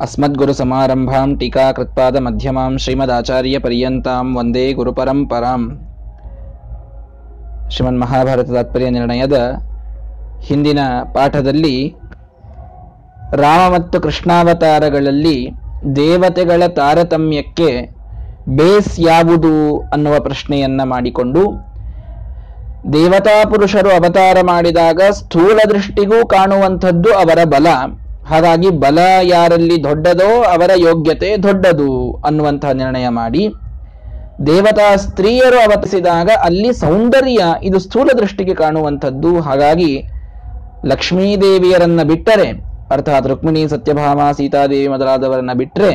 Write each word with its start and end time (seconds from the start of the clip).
अस्मद्गुरुसमारम्भां 0.00 1.28
टीकाकृत्पादमध्यमां 1.40 2.70
श्रीमदाचार्यपर्यन्तां 2.82 4.24
ವಂದೇ 4.36 4.64
ಗುರುಪರಂಪರಾಂ 4.72 5.62
ಶ್ರೀಮನ್ 7.68 8.00
ಮಹಾಭಾರತ 8.00 8.48
ತಾತ್ಪರ್ಯ 8.48 8.90
ನಿರ್ಣಯದ 8.90 9.38
ಹಿಂದಿನ 10.46 10.80
ಪಾಠದಲ್ಲಿ 11.14 11.74
ರಾಮ 13.36 13.62
ಮತ್ತು 13.74 13.96
ಕೃಷ್ಣಾವತಾರಗಳಲ್ಲಿ 14.00 15.36
ದೇವತೆಗಳ 15.96 16.62
ತಾರತಮ್ಯಕ್ಕೆ 16.76 17.70
ಬೇಸ್ 18.58 18.92
ಯಾವುದು 19.02 19.52
ಅನ್ನುವ 19.88 20.16
ಪ್ರಶ್ನೆಯನ್ನ 20.20 20.82
ಮಾಡಿಕೊಂಡು 20.84 21.42
ದೇವತಾ 22.92 23.36
ಪುರುಷರು 23.50 23.90
ಅವತಾರ 23.90 24.38
ಮಾಡಿದಾಗ 24.48 25.00
ಸ್ಥೂಲ 25.12 25.58
ದೃಷ್ಟಿಗೂ 25.70 26.18
ಕಾಣುವಂಥದ್ದು 26.26 27.10
ಅವರ 27.14 27.40
ಬಲ 27.46 27.68
ಹಾಗಾಗಿ 28.29 28.69
ಬಲ 28.69 28.99
ಯಾರಲ್ಲಿ 29.21 29.83
ದೊಡ್ಡದೋ 29.83 30.43
ಅವರ 30.43 30.71
ಯೋಗ್ಯತೆ 30.75 31.43
ದೊಡ್ಡದು 31.43 31.89
ಅನ್ನುವಂತಹ 32.25 32.71
ನಿರ್ಣಯ 32.71 33.07
ಮಾಡಿ. 33.09 33.53
ದೇವತಾ 34.45 34.95
ಸ್ತ್ರೀಯರು 34.95 35.59
ಅವತರಿಸಿದಾಗ 35.59 36.29
ಅಲ್ಲಿ 36.43 36.73
ಸೌಂದರ್ಯ 36.73 37.41
ಇದು 37.63 37.79
ಸ್ಥೂಲ 37.79 38.09
ದೃಷ್ಟಿಗೆ 38.17 38.53
ಕಾಣುವಂಥದ್ದು. 38.53 39.41
ಹಾಗಾಗಿ 39.41 39.91
ಲಕ್ಷ್ಮೀದೇವಿಯರನ್ನ 40.85 42.03
ಬಿಟ್ಟರೆ, 42.03 42.47
ಅರ್ಥಾತ್ 42.91 43.27
ರುಕ್ಮಿಣಿ, 43.27 43.67
ಸತ್ಯಭಾಮ, 43.67 44.31
ಸೀತಾದೇವಿ 44.31 44.87
ಮೊದಲಾದವರನ್ನ 44.87 45.53
ಬಿಟ್ಟರೆ 45.53 45.91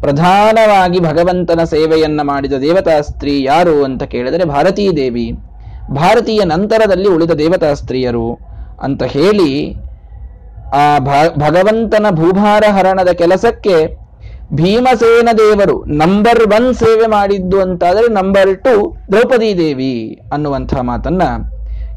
ಪ್ರಧಾನವಾಗಿ 0.00 1.00
ಭಗವಂತನ 1.00 1.64
ಸೇವೆಯನ್ನ 1.64 2.20
ಮಾಡಿದ 2.22 2.52
ದೇವತಾ 2.52 3.00
ಸ್ತ್ರೀ 3.00 3.42
ಯಾರು 3.42 3.84
ಅಂತ 3.84 4.02
ಕೇಳಿದರೆ 4.02 4.44
ಭಾರತೀ 4.44 4.90
ದೇವಿ. 4.96 5.32
ಭಾರತೀಯ 5.90 6.40
ನಂತರದಲ್ಲಿ 6.44 7.08
ಉಳಿದ 7.08 7.30
ದೇವತಾ 7.30 7.74
ಸ್ತ್ರೀಯರು 7.74 8.38
ಅಂತ 8.82 9.02
ಹೇಳಿ 9.02 9.50
ಆ 10.74 10.98
ಭಗವಂತನ 11.36 12.06
ಭೂಭಾರ 12.10 12.64
ಹರಣದ 12.70 13.08
ಕೆಲಸಕ್ಕೆ 13.08 14.06
ಭೀಮಸೇನ 14.52 15.28
ದೇವರು 15.38 15.84
ನಂಬರ್ 15.84 16.52
ಒನ್ 16.52 16.74
ಸೇವೆ 16.74 17.06
ಮಾಡಿದ್ದು 17.06 17.60
ಅಂತಾದರೆ 17.60 18.08
ನಂಬರ್ 18.08 18.56
ಟು 18.56 18.96
ದ್ರೌಪದಿ 19.12 19.58
ದೇವಿ 19.58 20.20
ಅನ್ನುವಂಥ 20.32 20.74
ಮಾತನ್ನ. 20.80 21.22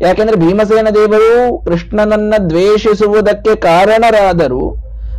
ಯಾಕೆಂದ್ರೆ 0.02 0.38
ಭೀಮಸೇನ 0.38 0.88
ದೇವರು 0.96 1.64
ಕೃಷ್ಣನನ್ನ 1.66 2.34
ದ್ವೇಷಿಸುವುದಕ್ಕೆ 2.50 3.56
ಕಾರಣರಾದರು 3.56 4.70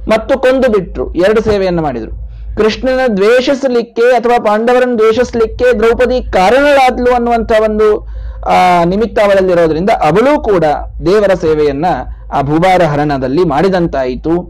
ಮತ್ತು 0.08 0.38
ಕೊಂದು 0.38 0.72
ಬಿಟ್ರು, 0.72 1.14
ಎರಡು 1.14 1.40
ಸೇವೆಯನ್ನು 1.40 1.82
ಮಾಡಿದ್ರು. 1.82 2.30
ಕೃಷ್ಣನ 2.56 3.00
ದ್ವೇಷಿಸಲಿಕ್ಕೆ 3.16 4.02
ಅಥವಾ 4.02 4.44
ಪಾಂಡವರನ್ನು 4.44 4.98
ದ್ವೇಷಿಸಲಿಕ್ಕೆ 4.98 5.78
ದ್ರೌಪದಿ 5.78 6.22
ಕಾರಣರಾದ್ಲು 6.32 7.14
ಅನ್ನುವಂಥ 7.14 7.52
ಒಂದು 7.62 8.08
ಆ 8.48 8.84
ನಿಮಿತ್ತ 8.84 9.18
ಅವಳಲ್ಲಿರೋದ್ರಿಂದ 9.18 9.90
ಅವಳು 9.90 10.42
ಕೂಡ 10.42 10.64
ದೇವರ 11.06 11.34
ಸೇವೆಯನ್ನ 11.34 11.86
ಆ 12.32 12.42
ಭೂಭಾರ 12.42 12.82
ಹರಣದಲ್ಲಿ 12.82 13.44
ಮಾಡಿದಂತಾಯಿತು. 13.44 14.40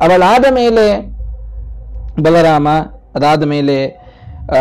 ಅವಳಾದ 0.00 0.44
ಮೇಲೆ 0.54 1.00
ಬಲರಾಮ, 2.22 2.68
ಅದಾದ 3.14 3.42
ಮೇಲೆ 3.42 4.06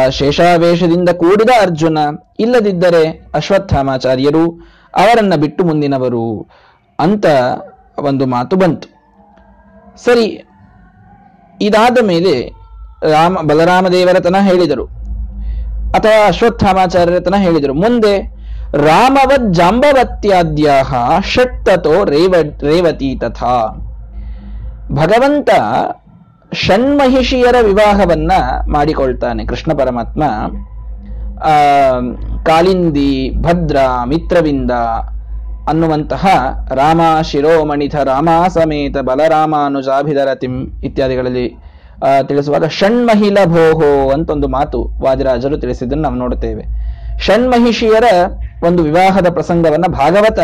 ಶೇಷಾವೇಶದಿಂದ 0.10 1.10
ಕೂಡಿದ 1.10 1.50
ಅರ್ಜುನ, 1.62 1.98
ಇಲ್ಲದಿದ್ದರೆ 2.40 3.30
ಅಶ್ವತ್ಥಾಮಾಚಾರ್ಯರು 3.34 4.52
ಅವರನ್ನ 4.96 5.36
ಬಿಟ್ಟು 5.36 5.66
ಮುಂದಿನವರು 5.66 6.50
ಅಂತ 7.00 7.26
ಒಂದು 8.00 8.26
ಮಾತು 8.26 8.56
ಬಂತು. 8.56 8.88
ಸರಿ, 10.04 10.44
ಇದಾದ 11.62 11.98
ಮೇಲೆ 12.06 12.52
ರಾಮ, 13.12 13.38
ಬಲರಾಮ 13.42 13.88
ದೇವರತನ 13.88 14.36
ಹೇಳಿದರು. 14.42 14.86
ಅಥವಾ 15.92 16.28
ಅಶ್ವತ್ಥಾಮಾಚಾರ್ಯರತನ 16.28 17.36
ಹೇಳಿದರು. 17.36 17.74
ಮುಂದೆ 17.74 18.35
ರಾಮವತ್ 18.84 19.54
ಜಾಂಬವತ್ಯಾದ್ಯ 19.54 20.70
ಷಟ್ಟತೋ 21.34 22.04
ರೇವ 22.04 22.34
ರೇವತಿ 22.62 23.16
ತಥಾ 23.22 23.58
ಭಗವಂತ 24.92 25.50
ಷಣ್ಮಹಿಷಿಯರ 26.54 27.56
ವಿವಾಹವನ್ನ 27.62 28.32
ಮಾಡಿಕೊಳ್ತಾನೆ 28.72 29.46
ಕೃಷ್ಣ 29.46 29.74
ಪರಮಾತ್ಮ. 29.74 30.24
ಕಾಲಿಂದಿ 32.44 33.42
ಭದ್ರ, 33.42 33.78
ಮಿತ್ರವಿಂದ 34.06 34.72
ಅನ್ನುವಂತಹ 35.70 36.26
ರಾಮ 36.74 37.02
ಶಿರೋಮಣಿಥ 37.22 37.96
ರಾಮ 37.96 38.30
ಸಮೇತ 38.48 38.98
ಬಲರಾಮಾನುಜಾಭಿಧರತಿಂ 38.98 40.82
ಇತ್ಯಾದಿಗಳಲ್ಲಿ 40.84 41.48
ತಿಳಿಸುವಾಗ 42.28 42.66
ಷಣ್ಮಹಿಲ 42.66 43.38
ಭೋಹೋ 43.46 44.10
ಅಂತ 44.10 44.30
ಒಂದು 44.30 44.48
ಮಾತು 44.48 44.80
ವಾದಿರಾಜರು 45.04 45.58
ತಿಳಿಸಿದ್ದನ್ನು 45.58 46.04
ನಾವು 46.04 46.16
ನೋಡುತ್ತೇವೆ. 46.16 46.85
ಷಣ್ಮಹಿಷಿಯರ 47.24 48.08
ಒಂದು 48.64 48.84
ವಿವಾಹದ 48.84 49.28
ಪ್ರಸಂಗವನ್ನ 49.34 49.88
ಭಾಗವತ 50.02 50.40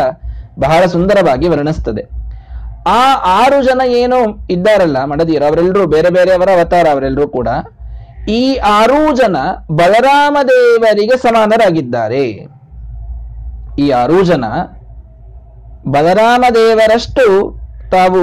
ಬಹಳ 0.58 0.86
ಸುಂದರವಾಗಿ 0.86 1.48
ವರ್ಣಿಸ್ತದೆ. 1.48 2.02
ಆ 2.86 3.02
ಆರು 3.42 3.58
ಜನ 3.62 3.80
ಏನು 3.86 4.18
ಇದ್ದಾರಲ್ಲ 4.50 5.04
ಮಡದಿಯರು 5.04 5.46
ಅವರೆಲ್ಲರೂ 5.46 5.86
ಬೇರೆ 5.86 6.10
ಬೇರೆಯವರ 6.10 6.50
ಅವತಾರ 6.56 6.86
ಅವರೆಲ್ಲರೂ 6.92 7.28
ಕೂಡ 7.28 7.48
ಈ 8.28 8.56
ಆರೂ 8.56 9.14
ಜನ 9.14 9.36
ಬಲರಾಮ 9.80 10.36
ದೇವರಿಗೆ 10.42 11.16
ಸಮಾನರಾಗಿದ್ದಾರೆ. 11.16 12.24
ಈ 13.78 13.86
ಆರೂ 14.02 14.22
ಜನ 14.22 14.44
ಬಲರಾಮ 15.94 16.44
ದೇವರಷ್ಟು 16.54 17.26
ತಾವು 17.92 18.20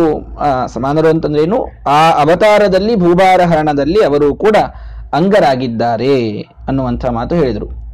ಸಮಾನರು 0.73 1.07
ಅಂತಂದ್ರೇನು 1.07 1.57
ಆ 1.87 1.99
ಅವತಾರದಲ್ಲಿ, 2.11 2.95
ಭೂಭಾರ 2.95 3.41
ಹರಣದಲ್ಲಿ 3.51 4.03
ಅವರು 4.03 4.35
ಕೂಡ 4.35 4.57
ಅಂಗರಾಗಿದ್ದಾರೆ 5.13 6.15
ಅನ್ನುವಂಥ 6.67 7.05
ಮಾತು 7.17 7.35
ಹೇಳಿದರು. 7.35 7.88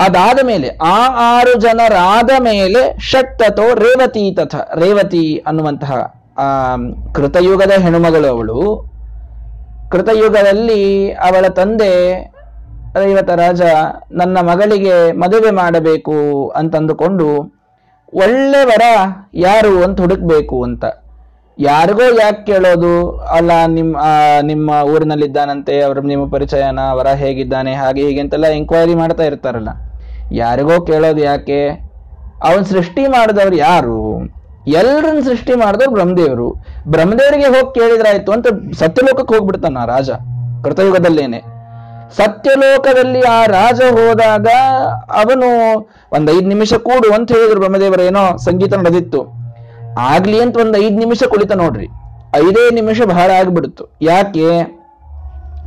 ಅದಾದ 0.00 0.38
ಮೇಲೆ 0.46 0.68
ಆ 0.68 0.98
ಆರು 1.36 1.52
ಜನರಾದ 1.60 2.30
ಮೇಲೆ 2.40 2.98
ಷಟ್ಟತೋ 2.98 3.74
ರೇವತಿ 3.74 4.34
ತಥ, 4.34 4.54
ರೇವತಿ 4.54 5.36
ಅನ್ನುವಂತಹ 5.46 5.92
ಕೃತಯುಗದ 7.14 7.70
ಹೆಣ್ಣುಮಗಳು 7.70 8.28
ಅವಳು. 8.28 8.60
ಕೃತಯುಗದಲ್ಲಿ 9.92 11.12
ಅವಳ 11.12 11.48
ತಂದೆ, 11.48 11.92
ರೇವತ 12.98 13.30
ರಾಜ, 13.30 13.62
ನನ್ನ 14.12 14.38
ಮಗಳಿಗೆ 14.40 15.12
ಮದುವೆ 15.12 15.50
ಮಾಡಬೇಕು 15.50 16.18
ಅಂತಂದುಕೊಂಡು 16.48 17.28
ಒಳ್ಳೆಯವರ 18.14 18.82
ಯಾರು 19.34 19.82
ಅಂತ 19.82 20.00
ಹುಡುಕ್ಬೇಕು 20.00 20.62
ಅಂತ. 20.62 20.84
ಯಾರಿಗೋ 21.58 22.18
ಯಾಕೆ 22.20 22.52
ಕೇಳೋದು? 22.52 23.18
ಅಲ್ಲ 23.18 23.66
ನಿಮ್ಮ 23.66 23.96
ನಿಮ್ಮ 24.42 24.70
ಊರಿನಲ್ಲಿದ್ದಾನಂತೆ, 24.70 25.80
ಅವ್ರ 25.80 26.00
ನಿಮ್ಮ 26.00 26.30
ಪರಿಚಯನ 26.30 26.80
ಅವರ 26.80 27.06
ಹೇಗಿದ್ದಾನೆ, 27.06 27.74
ಹಾಗೆ 27.74 28.06
ಹೀಗೆ 28.06 28.20
ಅಂತೆಲ್ಲ 28.20 28.46
ಎಂಕ್ವೈರಿ 28.46 28.94
ಮಾಡ್ತಾ 28.94 29.24
ಇರ್ತಾರಲ್ಲ. 29.24 29.68
ಯಾರಿಗೋ 30.32 30.80
ಕೇಳೋದು 30.80 31.20
ಯಾಕೆ? 31.20 31.68
ಅವನ್ 32.44 32.64
ಸೃಷ್ಟಿ 32.64 33.02
ಮಾಡಿದವ್ರು 33.02 33.56
ಯಾರು? 33.56 34.20
ಎಲ್ಲರನ್ನ 34.66 35.20
ಸೃಷ್ಟಿ 35.20 35.54
ಮಾಡಿದವ್ರು 35.54 35.92
ಬ್ರಹ್ಮದೇವರು. 35.92 36.50
ಬ್ರಹ್ಮದೇವರಿಗೆ 36.88 37.46
ಹೋಗಿ 37.46 37.80
ಕೇಳಿದ್ರಾಯ್ತು 37.80 38.32
ಅಂತ 38.32 38.46
ಸತ್ಯಲೋಕಕ್ಕೆ 38.78 39.34
ಹೋಗ್ಬಿಡ್ತಾನ 39.34 39.76
ಆ 39.80 39.84
ರಾಜ, 39.84 40.10
ಕೃತಯುಗದಲ್ಲೇನೆ. 40.64 41.54
ಸತ್ಯಲೋಕದಲ್ಲಿ 42.16 43.20
ಆ 43.20 43.46
ರಾಜ 43.46 43.80
ಹೋದಾಗ 43.80 44.46
ಅವನು 45.08 45.48
ಒಂದ್ 46.12 46.30
ಐದ್ 46.30 46.44
ನಿಮಿಷ 46.44 46.74
ಕೂಡು 46.74 47.14
ಅಂತ 47.14 47.32
ಹೇಳಿದ್ರು 47.32 47.60
ಬ್ರಹ್ಮದೇವರ 47.60 48.00
ಏನೋ 48.00 48.36
ಸಂಗೀತ 48.36 48.74
ನಡೆದಿತ್ತು. 48.74 49.33
ಆಗ್ಲಿ 49.98 50.40
ಅಂತ 50.40 50.56
ಒಂದು 50.56 50.78
ಐದು 50.78 50.96
ನಿಮಿಷ 50.98 51.22
ಕುಳಿತ 51.22 51.52
ನೋಡ್ರಿ. 51.52 51.86
ಐದೇ 52.36 52.70
ನಿಮಿಷ 52.70 53.00
ಬಹಳ 53.02 53.30
ಆಗ್ಬಿಡ್ತು. 53.30 53.98
ಯಾಕೆ? 54.02 54.46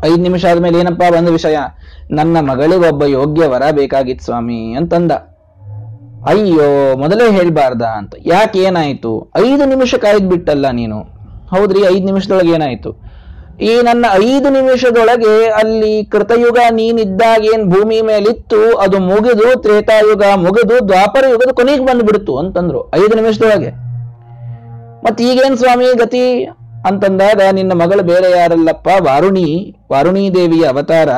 ಐದು 0.06 0.22
ನಿಮಿಷ 0.22 0.46
ಆದ್ಮೇಲೆ 0.46 0.80
ಏನಪ್ಪಾ 0.80 1.18
ಒಂದು 1.18 1.32
ವಿಷಯ? 1.32 1.58
ನನ್ನ 2.12 2.38
ಮಗಳಿಗೊಬ್ಬ 2.40 3.04
ಯೋಗ್ಯ 3.04 3.48
ವರ 3.48 3.62
ಬೇಕಾಗಿತ್ತು 3.72 4.26
ಸ್ವಾಮಿ 4.26 4.74
ಅಂತಂದ. 4.74 5.12
ಅಯ್ಯೋ, 6.28 6.98
ಮೊದಲೇ 6.98 7.32
ಹೇಳ್ಬಾರ್ದ 7.32 7.82
ಅಂತ. 7.82 8.14
ಯಾಕೆ 8.26 8.60
ಏನಾಯ್ತು? 8.60 9.32
ಐದು 9.36 9.66
ನಿಮಿಷ 9.66 9.96
ಕಾಯ್ದು 9.96 10.30
ಬಿಟ್ಟಲ್ಲ 10.30 10.70
ನೀನು. 10.70 11.02
ಹೌದ್ರಿ, 11.50 11.80
ಐದು 11.80 12.06
ನಿಮಿಷದೊಳಗೆ 12.06 12.52
ಏನಾಯ್ತು? 12.52 13.08
ಈ 13.62 13.82
ನನ್ನ 13.82 14.06
ಐದು 14.14 14.50
ನಿಮಿಷದೊಳಗೆ 14.50 15.50
ಅಲ್ಲಿ 15.50 16.06
ಕೃತಯುಗ 16.06 16.58
ನೀನಿದ್ದಾಗ 16.72 17.46
ಏನ್ 17.46 17.72
ಭೂಮಿ 17.72 18.02
ಮೇಲಿತ್ತು, 18.02 18.78
ಅದು 18.78 19.00
ಮುಗಿದು 19.00 19.62
ತ್ರೇತಾಯುಗ 19.62 20.24
ಮುಗಿದು 20.36 20.88
ದ್ವಾಪರ 20.88 21.24
ಯುಗದ 21.30 21.52
ಕೊನೆಗೆ 21.52 21.86
ಬಂದ್ಬಿಡ್ತು 21.86 22.38
ಅಂತಂದ್ರು. 22.38 22.92
ಐದು 22.96 23.16
ನಿಮಿಷದೊಳಗೆ. 23.16 23.87
ಮತ್ 25.06 25.19
ಈಗೇನ್ 25.30 25.58
ಸ್ವಾಮಿ 25.58 25.88
ಗತಿ? 26.02 26.24
ಅಂತಂದಾಗ 26.88 27.41
ನಿನ್ನ 27.58 27.74
ಮಗಳು 27.81 28.03
ಬೇರೆ 28.03 28.30
ಯಾರಲ್ಲಪ್ಪ 28.31 28.88
ವಾರುಣಿ 29.07 29.48
ವಾರುಣಿ 29.92 30.24
ದೇವಿಯ 30.36 30.66
ಅವತಾರ. 30.74 31.10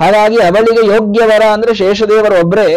ಹಾಗಾಗಿ 0.00 0.38
ಅವಳಿಗೆ 0.48 0.82
ಯೋಗ್ಯವರ 0.94 1.44
ಅಂದ್ರೆ 1.52 1.72
ಶೇಷದೇವರ 1.74 2.34
ಒಬ್ಬರೇ 2.42 2.68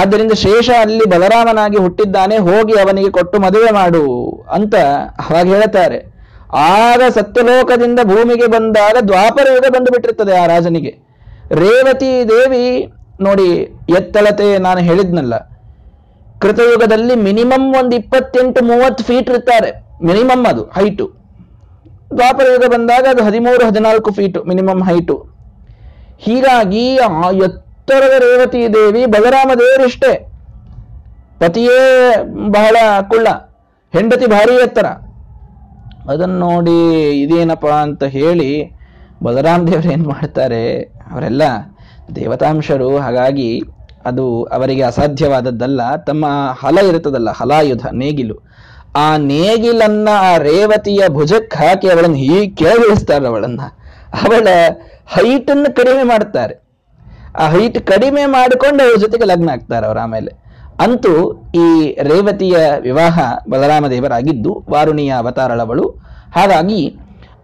ಆದ್ದರಿಂದ 0.00 0.34
ಶೇಷ 0.42 0.68
ಅಲ್ಲಿ 0.80 1.04
ಬಲರಾಮನಾಗಿ 1.04 1.78
ಹುಟ್ಟಿದ್ದಾನೆ, 1.84 2.36
ಹೋಗಿ 2.48 2.74
ಅವನಿಗೆ 2.80 3.10
ಕೊಟ್ಟು 3.10 3.36
ಮದುವೆ 3.40 3.70
ಮಾಡು 3.70 4.04
ಅಂತ 4.52 4.74
ಅವಾಗ 5.24 5.46
ಹೇಳ್ತಾರೆ. 5.54 5.98
ಆಗ 6.80 7.02
ಸತ್ಯಲೋಕದಿಂದ 7.14 8.00
ಭೂಮಿಗೆ 8.04 8.46
ಬಂದಾಗ 8.46 8.96
ದ್ವಾಪರ 9.08 9.46
ಯುಗ 9.54 9.68
ಬಂದು 9.76 9.92
ಬಿಟ್ಟಿರ್ತದೆ 9.94 10.34
ಆ 10.42 10.46
ರಾಜನಿಗೆ. 10.46 10.92
ರೇವತಿ 11.62 12.12
ದೇವಿ 12.28 12.66
ನೋಡಿ 13.26 13.48
ಎತ್ತಳತೆ 13.98 14.48
ನಾನು 14.58 14.80
ಹೇಳಿದ್ನಲ್ಲ 14.80 15.34
ಕೃತಯುಗದಲ್ಲಿ 16.42 17.14
ಮಿನಿಮಮ್ 17.26 17.66
ಒಂದು 17.80 17.94
ಇಪ್ಪತ್ತೆಂಟು 18.00 18.60
ಮೂವತ್ತು 18.70 19.02
ಫೀಟ್ 19.08 19.30
ಇರ್ತಾರೆ. 19.34 19.70
ಮಿನಿಮಮ್ 20.08 20.44
ಅದು 20.50 20.62
ಹೈಟು 20.76 21.06
ದ್ವಾಪರ 22.16 22.46
ಯುಗ 22.54 22.66
ಬಂದಾಗ 22.74 23.04
ಅದು 23.14 23.22
ಹದಿಮೂರು, 23.28 23.62
ಹದಿನಾಲ್ಕು 23.68 24.10
ಫೀಟು 24.18 24.40
ಮಿನಿಮಮ್ 24.50 24.82
ಹೈಟು 24.88 25.16
ಹೀಗಾಗಿ 26.26 26.84
ಆ 27.06 27.08
ಎತ್ತರದ 27.46 28.14
ರೇವತಿ 28.24 28.60
ದೇವಿ 28.76 29.02
ಬಲರಾಮ 29.14 29.50
ದೇವರಿಷ್ಟೇ 29.62 30.12
ಪತಿಯೇ 31.40 31.80
ಬಹಳ 32.56 32.76
ಕುಳ್ಳ, 33.10 33.26
ಹೆಂಡತಿ 33.94 34.26
ಭಾರಿ 34.34 34.54
ಎತ್ತರ. 34.66 34.86
ಅದನ್ನು 36.12 36.38
ನೋಡಿ 36.46 36.78
ಇದೇನಪ್ಪ 37.22 37.68
ಅಂತ 37.86 38.04
ಹೇಳಿ 38.16 38.50
ಬಲರಾಮ್ 39.24 39.64
ದೇವರು 39.68 39.90
ಏನು 39.94 40.06
ಮಾಡ್ತಾರೆ? 40.14 40.64
ಅವರೆಲ್ಲ 41.10 41.42
ದೇವತಾಂಶರು, 42.18 42.90
ಹಾಗಾಗಿ 43.04 43.50
ಅದು 44.06 44.44
ಅವರಿಗೆ 44.44 44.82
ಅಸಾಧ್ಯವಾದದ್ದಲ್ಲ, 44.82 45.96
ತಮ್ಮ 45.96 46.26
ಹಲ 46.58 46.78
ಇರುತ್ತದಲ್ಲ, 46.78 47.30
ಹಲಾಯುಧ, 47.30 47.86
ನೇಗಿಲು. 47.92 48.38
ಆ 48.96 49.16
ನೇಗಿಲನ್ನ 49.16 50.08
ಆ 50.12 50.36
ರೇವತಿಯ 50.36 51.00
ಭುಜಕ್ಕೆ 51.08 51.66
ಹಾಕಿ 51.66 51.88
ಅವಳನ್ನು 51.88 52.16
ಹೀಗೆ 52.16 52.48
ಕೆಳಗಿಳಿಸ್ತಾರೆ 52.48 53.26
ಅವಳನ್ನ. 53.26 53.60
ಅವಳ 54.22 54.48
ಹೈಟನ್ನು 55.06 55.76
ಕಡಿಮೆ 55.76 56.02
ಮಾಡ್ತಾರೆ. 56.02 56.66
ಆ 57.38 57.48
ಹೈಟ್ 57.48 57.86
ಕಡಿಮೆ 57.86 58.26
ಮಾಡಿಕೊಂಡು 58.26 58.84
ಅವ್ರ 58.84 58.96
ಜೊತೆಗೆ 58.96 59.24
ಲಗ್ನ 59.24 59.50
ಆಗ್ತಾರೆ 59.50 59.86
ಅವ್ರು 59.86 60.00
ಆಮೇಲೆ. 60.00 60.46
ಅಂತೂ 60.80 61.42
ಈ 61.54 61.96
ರೇವತಿಯ 62.02 62.56
ವಿವಾಹ 62.80 63.20
ಬಲರಾಮ 63.50 63.86
ದೇವರಾಗಿದ್ದು, 63.86 64.64
ವಾರುಣಿಯ 64.70 65.10
ಅವತಾರಳವಳು. 65.10 65.88
ಹಾಗಾಗಿ 66.34 66.96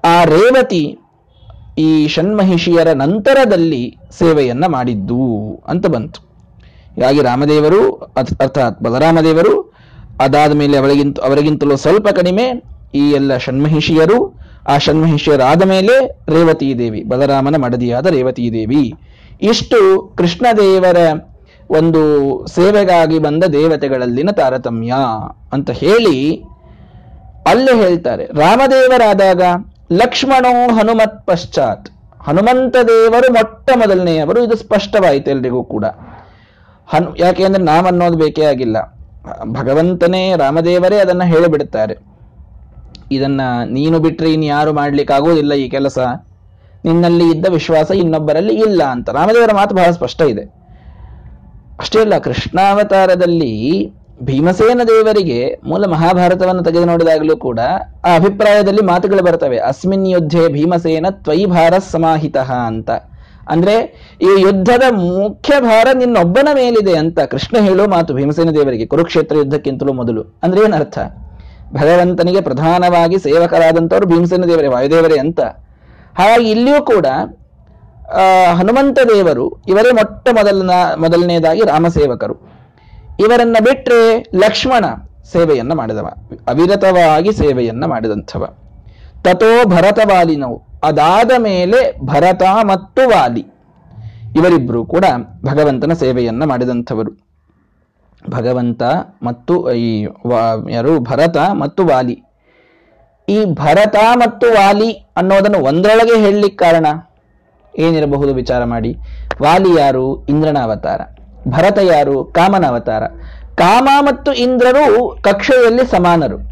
ಆ 0.04 0.24
ರೇವತಿ 0.24 0.98
ಈ 1.78 2.08
ಷಣ್ಮಹಿಷಿಯರ 2.08 2.88
ನಂತರದಲ್ಲಿ 2.92 3.98
ಸೇವೆಯನ್ನ 4.18 4.66
ಮಾಡಿದ್ದು 4.66 5.20
ಅಂತ 5.68 5.86
ಬಂತು. 5.86 6.31
ಹೀಗಾಗಿ 6.94 7.22
ರಾಮದೇವರು 7.22 7.94
ಅರ್ಥ್- 8.16 8.42
ಅರ್ಥಾತ್ 8.42 8.82
ಬಲರಾಮದೇವರು, 8.82 9.74
ಅದಾದ 10.20 10.52
ಮೇಲೆ 10.52 10.76
ಅವರಿಗಿಂತ, 10.76 11.20
ಅವರಿಗಿಂತಲೂ 11.20 11.76
ಸ್ವಲ್ಪ 11.76 12.08
ಕಡಿಮೆ 12.08 12.62
ಈ 12.94 13.10
ಎಲ್ಲ 13.10 13.36
ಷಣ್ಮಹಿಷಿಯರು, 13.36 14.34
ಆ 14.68 14.78
ಷಣ್ಮಹಿಷಿಯರಾದ 14.78 15.62
ಮೇಲೆ 15.62 16.18
ರೇವತೀ 16.28 16.74
ದೇವಿ, 16.74 17.04
ಬಲರಾಮನ 17.04 17.56
ಮಡದಿಯಾದ 17.56 18.06
ರೇವತೀ 18.06 18.52
ದೇವಿ. 18.52 18.94
ಇಷ್ಟು 19.42 20.12
ಕೃಷ್ಣದೇವರ 20.16 20.96
ಒಂದು 21.70 22.46
ಸೇವೆಗಾಗಿ 22.46 23.18
ಬಂದ 23.18 23.44
ದೇವತೆಗಳಲ್ಲಿನ 23.44 24.30
ತಾರತಮ್ಯ 24.30 24.94
ಅಂತ 25.52 25.70
ಹೇಳಿ 25.70 26.44
ಅಲ್ಲೇ 27.46 27.76
ಹೇಳ್ತಾರೆ. 27.76 28.24
ರಾಮದೇವರಾದಾಗ 28.24 29.42
ಲಕ್ಷ್ಮಣೋ 29.92 30.74
ಹನುಮತ್ 30.74 31.26
ಪಶ್ಚಾತ್. 31.26 31.88
ಹನುಮಂತ 32.20 32.76
ದೇವರು 32.76 33.32
ಮೊಟ್ಟ 33.32 33.70
ಮೊದಲನೆಯವರು, 33.76 34.44
ಇದು 34.44 34.56
ಸ್ಪಷ್ಟವಾಯಿತು 34.56 35.30
ಎಲ್ರಿಗೂ 35.30 35.64
ಕೂಡ. 35.64 35.84
ಹನು 36.87 37.58
ನಾಮ 37.58 37.87
ಅನ್ನೋದು 37.87 38.19
ಬೇಕೇ 38.19 38.44
ಆಗಿಲ್ಲ. 38.44 38.76
ಭಗವಂತನೇ 39.44 40.37
ರಾಮದೇವರೇ 40.37 40.96
ಅದನ್ನ 40.96 41.25
ಹೇಳಿಬಿಡುತ್ತಾರೆ. 41.25 41.94
ಇದನ್ನ 43.12 43.40
ನೀನು 43.70 43.99
ಬಿಟ್ರೆ 43.99 44.32
ಇನ್ 44.32 44.44
ಯಾರು 44.44 44.73
ಮಾಡ್ಲಿಕ್ಕಾಗೋದಿಲ್ಲ 44.73 45.52
ಈ 45.52 45.69
ಕೆಲಸ? 45.69 45.99
ನಿನ್ನಲ್ಲಿ 46.84 47.26
ಇದ್ದ 47.31 47.46
ವಿಶ್ವಾಸ 47.49 47.90
ಇನ್ನೊಬ್ಬರಲ್ಲಿ 47.90 48.55
ಇಲ್ಲ 48.55 48.82
ಅಂತ. 48.82 49.08
ರಾಮದೇವರ 49.11 49.50
ಮಾತು 49.55 49.75
ಬಹಳ 49.75 49.90
ಸ್ಪಷ್ಟ 49.90 50.23
ಇದೆ. 50.23 50.44
ಅಷ್ಟೇ 51.81 52.00
ಅಲ್ಲ, 52.00 52.19
ಕೃಷ್ಣಾವತಾರದಲ್ಲಿ 52.19 53.52
ಭೀಮಸೇನ 54.23 54.81
ದೇವರಿಗೆ 54.88 55.61
ಮೂಲ 55.64 55.84
ಮಹಾಭಾರತವನ್ನು 55.87 56.62
ತೆಗೆದು 56.62 56.84
ನೋಡಿದಾಗಲೂ 56.84 57.37
ಕೂಡ 57.37 57.61
ಆ 58.05 58.14
ಅಭಿಪ್ರಾಯದಲ್ಲಿ 58.17 58.82
ಮಾತುಗಳು 58.82 59.23
ಬರ್ತವೆ. 59.23 59.58
ಅಸ್ಮಿನ್ 59.58 60.06
ಯುದ್ಧೆ 60.06 60.49
ಭೀಮಸೇನ 60.49 61.06
ತ್ವಯಿ 61.11 61.46
ಭಾರ 61.46 61.75
ಸಮಾಹಿತ 61.79 62.37
ಅಂತ. 62.37 62.90
ಅಂದ್ರೆ 63.48 63.74
ಈ 64.22 64.30
ಯುದ್ಧದ 64.40 64.82
ಮುಖ್ಯ 64.90 65.60
ಭಾರ 65.60 65.88
ನಿನ್ನೊಬ್ಬನ 65.94 66.48
ಮೇಲಿದೆ 66.54 66.96
ಅಂತ 66.96 67.20
ಕೃಷ್ಣ 67.20 67.58
ಹೇಳೋ 67.58 67.86
ಮಾತು 67.86 68.14
ಭೀಮಸೇನ 68.14 68.50
ದೇವರಿಗೆ, 68.50 68.86
ಕುರುಕ್ಷೇತ್ರ 68.86 69.36
ಯುದ್ಧಕ್ಕಿಂತಲೂ 69.36 69.92
ಮೊದಲು. 69.92 70.22
ಅಂದ್ರೆ 70.42 70.60
ಏನರ್ಥ? 70.64 70.98
ಭಗವಂತನಿಗೆ 71.74 72.40
ಪ್ರಧಾನವಾಗಿ 72.40 73.18
ಸೇವಕರಾದಂಥವ್ರು 73.18 74.06
ಭೀಮಸೇನ 74.06 74.44
ದೇವರೇ, 74.44 74.66
ವಾಯುದೇವರೇ 74.66 75.18
ಅಂತ. 75.18 75.40
ಹಾಗಾಗಿ 76.14 76.50
ಇಲ್ಲಿಯೂ 76.50 76.84
ಕೂಡ 76.84 77.06
ಹನುಮಂತ 78.54 78.98
ದೇವರು 79.14 79.62
ಇವರೇ 79.68 79.90
ಮೊಟ್ಟ 79.90 80.28
ಮೊದಲನ, 80.28 80.70
ಮೊದಲನೇದಾಗಿ 80.96 81.60
ರಾಮಸೇವಕರು. 81.60 82.34
ಇವರನ್ನ 83.20 83.56
ಬಿಟ್ಟರೆ 83.64 84.24
ಲಕ್ಷ್ಮಣ 84.34 84.84
ಸೇವೆಯನ್ನ 85.32 85.72
ಮಾಡಿದವ, 85.72 86.06
ಅವಿರತವಾಗಿ 86.48 87.32
ಸೇವೆಯನ್ನ 87.32 87.84
ಮಾಡಿದಂಥವ. 87.84 88.46
ತಥೋ 89.22 89.64
ಭರತ 89.64 89.98
ವಾಲಿನವು 90.08 90.71
ಅದಾದ 90.82 91.31
ಮೇಲೆ 91.38 92.06
ಭರತ 92.06 92.43
ಮತ್ತು 92.43 93.08
ವಾಲಿ 93.08 93.46
ಇವರಿಬ್ಬರೂ 94.37 94.84
ಕೂಡ 94.84 95.05
ಭಗವಂತನ 95.44 95.93
ಸೇವೆಯನ್ನು 95.93 96.49
ಮಾಡಿದಂಥವರು. 96.49 97.12
ಭಗವಂತ 98.31 98.82
ಮತ್ತು 99.23 99.73
ಈ 99.73 100.02
ಯಾರು, 100.70 101.00
ಭರತ 101.00 101.37
ಮತ್ತು 101.52 101.87
ವಾಲಿ. 101.87 102.23
ಈ 103.29 103.44
ಭರತ 103.44 103.96
ಮತ್ತು 104.14 104.46
ವಾಲಿ 104.50 104.93
ಅನ್ನೋದನ್ನು 105.17 105.58
ಒಂದರೊಳಗೆ 105.58 106.25
ಹೇಳಲಿಕ್ಕೆ 106.25 106.64
ಕಾರಣ? 106.64 106.87
ಏನಿರಬಹುದು 107.79 108.34
ವಿಚಾರ 108.34 108.64
ಮಾಡಿ. 108.64 108.96
ವಾಲಿ 109.43 109.81
ಯಾರು? 109.81 110.26
ಇಂದ್ರನ 110.26 110.58
ಅವತಾರ. 110.62 111.00
ಭರತ 111.49 111.79
ಯಾರು? 111.79 112.25
ಕಾಮನ 112.25 112.67
ಅವತಾರ. 112.67 113.02
ಕಾಮ 113.55 113.88
ಮತ್ತು 114.00 114.32
ಇಂದ್ರರು 114.32 115.19
ಕಕ್ಷೆಯಲ್ಲಿ 115.23 115.87
ಸಮಾನರು. 115.87 116.51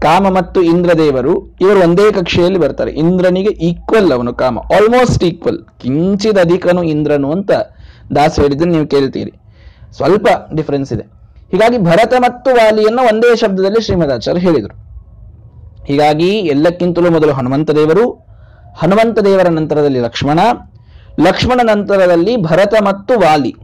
ಕಾಮ 0.00 0.28
ಮತ್ತು 0.28 0.62
ಇಂದ್ರದೇವರು 0.62 1.56
ಇವರು 1.60 1.80
ಒಂದೇ 1.80 2.12
ಕಕ್ಷೆಯಲ್ಲಿ 2.12 2.58
ಬರ್ತಾರೆ. 2.58 2.90
ಇಂದ್ರನಿಗೆ 2.90 3.48
ಈಕ್ವಲ್ 3.48 4.12
ಅವನು 4.12 4.34
ಕಾಮ 4.34 4.58
ಆಲ್ಮೋಸ್ಟ್ 4.58 5.24
ಈಕ್ವಲ್ 5.24 5.64
ಕಿಂಚಿದ 5.64 6.38
ಅಧಿಕನು 6.38 6.82
ಇಂದ್ರನು 6.82 7.32
ಅಂತ 7.32 7.50
ದಾಸ್ 8.16 8.40
ಹೇಳಿದ್ದನ್ನು 8.40 8.72
ನೀವು 8.72 8.86
ಕೇಳ್ತೀರಿ. 8.86 9.32
ಸ್ವಲ್ಪ 9.92 10.28
ಡಿಫರೆನ್ಸ್ 10.54 10.92
ಇದೆ. 10.92 11.02
ಹೀಗಾಗಿ 11.50 11.78
ಭರತ 11.78 12.14
ಮತ್ತು 12.18 12.50
ವಾಲಿಯನ್ನು 12.54 13.02
ಒಂದೇ 13.02 13.36
ಶಬ್ದದಲ್ಲಿ 13.36 13.80
ಶ್ರೀಮದಾಚಾರ್ಯ 13.82 14.40
ಹೇಳಿದರು. 14.40 14.86
ಹೀಗಾಗಿ 15.84 16.28
ಎಲ್ಲಕ್ಕಿಂತಲೂ 16.28 17.10
ಮೊದಲು 17.10 17.32
ಹನುಮಂತ 17.32 17.70
ದೇವರು, 17.70 18.10
ಹನುಮಂತ 18.76 19.18
ದೇವರ 19.18 19.48
ನಂತರದಲ್ಲಿ 19.48 20.00
ಲಕ್ಷ್ಮಣ 20.00 20.40
ಲಕ್ಷ್ಮಣ 21.20 21.60
ನಂತರದಲ್ಲಿ 21.62 22.36
ಭರತ 22.36 22.74
ಮತ್ತು 22.82 23.20
ವಾಲಿ. 23.20 23.54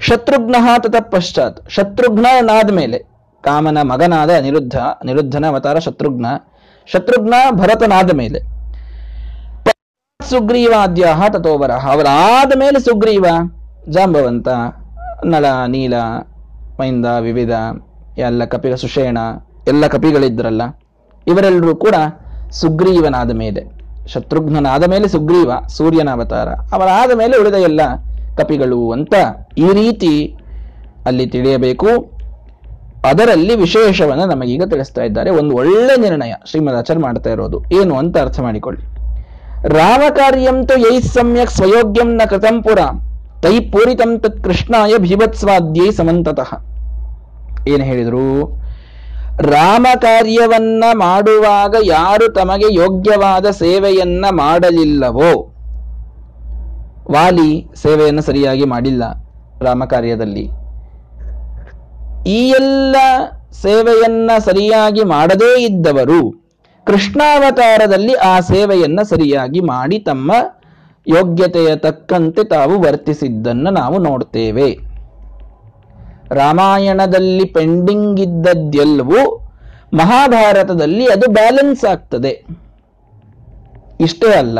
ಶತ್ರುಘ್ನ 0.00 0.56
ತತ 0.78 0.94
ಪಶ್ಚಾತ್. 1.10 1.70
ಶತ್ರುಘ್ನನಾದ 1.70 2.70
ಮೇಲೆ 2.70 3.15
ಕಾಮನ 3.44 3.78
ಮಗನಾದ 3.82 4.30
ಅನಿರುದ್ಧ 4.30 4.76
ಅನಿರುದ್ಧನ 4.76 5.46
ಅವತಾರ 5.46 5.78
ಶತ್ರುಘ್ನ. 5.78 6.26
ಶತ್ರುಘ್ನ 6.92 7.34
ಭರತನಾದ 7.50 8.10
ಮೇಲೆ. 8.16 8.40
ಸುಗ್ರೀವಾದ್ಯ 10.20 11.06
ತಥೋವರ 11.32 11.70
ಅವರಾದ 11.70 12.52
ಮೇಲೆ 12.58 12.78
ಸುಗ್ರೀವ, 12.80 13.26
ಜಾಂಬವಂತ, 13.88 14.48
ನಳ, 15.24 15.44
ನೀಲ, 15.68 15.94
ಮೈಂದ, 16.80 17.06
ವಿವಿಧ, 17.06 17.52
ಎಲ್ಲ 18.18 18.44
ಕಪಿಗ 18.44 18.74
ಸುಷೇಣ, 18.74 19.18
ಎಲ್ಲ 19.68 19.86
ಕಪಿಗಳಿದ್ರಲ್ಲ, 19.86 20.62
ಇವರೆಲ್ಲರೂ 21.26 21.76
ಕೂಡ 21.76 21.94
ಸುಗ್ರೀವನಾದ 22.50 23.30
ಮೇಲೆ. 23.30 23.62
ಶತ್ರುಘ್ನನಾದ 24.06 24.84
ಮೇಲೆ 24.84 25.08
ಸುಗ್ರೀವ, 25.08 25.50
ಸೂರ್ಯನ 25.76 26.10
ಅವತಾರ. 26.10 26.48
ಅವರಾದ 26.48 27.12
ಮೇಲೆ 27.16 27.36
ಉಳಿದ 27.38 27.54
ಎಲ್ಲ 27.54 27.80
ಕಪಿಗಳು 28.36 28.92
ಅಂತ 28.92 29.14
ಈ 29.58 29.68
ರೀತಿ 29.72 30.14
ಅಲ್ಲಿ 31.06 31.26
ತಿಳಿಯಬೇಕು. 31.26 32.15
ಅದರಲ್ಲಿ 33.04 33.54
ವಿಶೇಷವನ್ನು 33.54 34.26
ನಮಗೀಗ 34.26 34.62
ತಿಳಿಸ್ತಾ 34.70 35.02
ಇದ್ದಾರೆ. 35.02 35.30
ಒಂದು 35.30 35.56
ಒಳ್ಳೆ 35.56 36.00
ನಿರ್ಣಯ 36.00 36.32
ಶ್ರೀಮದಾಚಾರ್ಯ 36.44 37.02
ಮಾಡ್ತಾ 37.02 37.30
ಇರೋದು. 37.30 37.64
ಏನು 37.72 37.96
ಅಂತ 37.96 38.18
ಅರ್ಥ 38.18 38.40
ಮಾಡಿಕೊಳ್ಳಿ. 38.40 38.82
ರಾಮಕಾರ್ಯಂ 39.68 40.66
ತು 40.66 40.80
ಯೈ 40.80 41.00
ಸಮ್ಯಕ್ 41.00 41.50
ಸ್ವಯೋಗ್ಯಂ 41.50 42.14
ನ 42.14 42.22
ಕೃತಂ 42.30 42.62
ಪುರ. 42.62 42.78
ತೈ 43.42 43.60
ಪೂರಿತಂ 43.60 44.18
ತತ್ 44.18 44.44
ಕೃಷ್ಣಾಯ 44.44 44.98
ಭೀಭತ್ಸ್ವಾದ್ಯೈ 44.98 45.90
ಸಮಂತತಃ. 45.90 46.54
ಏನು 47.68 47.84
ಹೇಳಿದ್ರು? 47.84 48.56
ರಾಮ 49.40 49.86
ಕಾರ್ಯವನ್ನ 49.96 50.84
ಮಾಡುವಾಗ 50.92 51.76
ಯಾರು 51.84 52.32
ತಮಗೆ 52.32 52.74
ಯೋಗ್ಯವಾದ 52.74 53.46
ಸೇವೆಯನ್ನ 53.46 54.24
ಮಾಡಲಿಲ್ಲವೋ? 54.30 55.52
ವಾಲಿ 57.10 57.68
ಸೇವೆಯನ್ನು 57.74 58.22
ಸರಿಯಾಗಿ 58.22 58.64
ಮಾಡಿಲ್ಲ 58.64 59.04
ರಾಮ 59.62 59.84
ಕಾರ್ಯದಲ್ಲಿ. 59.84 60.65
ಈ 62.26 62.40
ಎಲ್ಲ 62.48 62.96
ಸೇವೆಯನ್ನ 63.62 64.30
ಸರಿಯಾಗಿ 64.38 65.04
ಮಾಡದೇ 65.04 65.50
ಇದ್ದವರು 65.60 66.20
ಕೃಷ್ಣಾವತಾರದಲ್ಲಿ 66.86 68.14
ಆ 68.14 68.40
ಸೇವೆಯನ್ನ 68.40 69.00
ಸರಿಯಾಗಿ 69.02 69.60
ಮಾಡಿ 69.60 69.98
ತಮ್ಮ 69.98 70.32
ಯೋಗ್ಯತೆಯ 71.06 71.76
ತಕ್ಕಂತೆ 71.76 72.44
ತಾವು 72.44 72.82
ವರ್ತಿಸಿದ್ದನ್ನು 72.82 73.70
ನಾವು 73.70 73.98
ನೋಡ್ತೇವೆ. 73.98 74.68
ರಾಮಾಯಣದಲ್ಲಿ 76.30 77.44
ಪೆಂಡಿಂಗ್ 77.44 78.20
ಇದ್ದದ್ದೆಲ್ಲವೂ 78.20 79.20
ಮಹಾಭಾರತದಲ್ಲಿ 79.94 81.06
ಅದು 81.06 81.26
ಬ್ಯಾಲೆನ್ಸ್ 81.30 81.84
ಆಗ್ತದೆ. 81.84 82.32
ಇಷ್ಟೇ 84.00 84.32
ಅಲ್ಲ, 84.32 84.58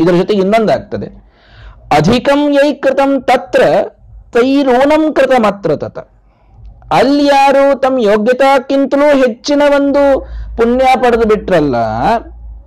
ಇದರ 0.00 0.14
ಜೊತೆಗೆ 0.14 0.40
ಇನ್ನೊಂದಾಗ್ತದೆ. 0.40 1.08
ಅಧಿಕಂ 1.96 2.40
ಯೈ 2.52 2.72
ಕೃತಂ 2.74 3.22
ತತ್ರ 3.22 3.62
ತೈರೂನಂ 4.32 5.12
ಕೃತಮತ್ರ 5.12 5.76
ತತ. 5.76 5.98
ಅಲ್ಲಿ 6.92 7.24
ಯಾರು 7.26 7.80
ತಮ್ಮ 7.80 7.98
ಯೋಗ್ಯತಾಕ್ಕಿಂತಲೂ 8.02 9.08
ಹೆಚ್ಚಿನ 9.22 9.62
ಒಂದು 9.76 10.02
ಪುಣ್ಯ 10.56 10.86
ಪಡೆದು 11.02 11.26
ಬಿಟ್ರಲ್ಲ, 11.28 11.76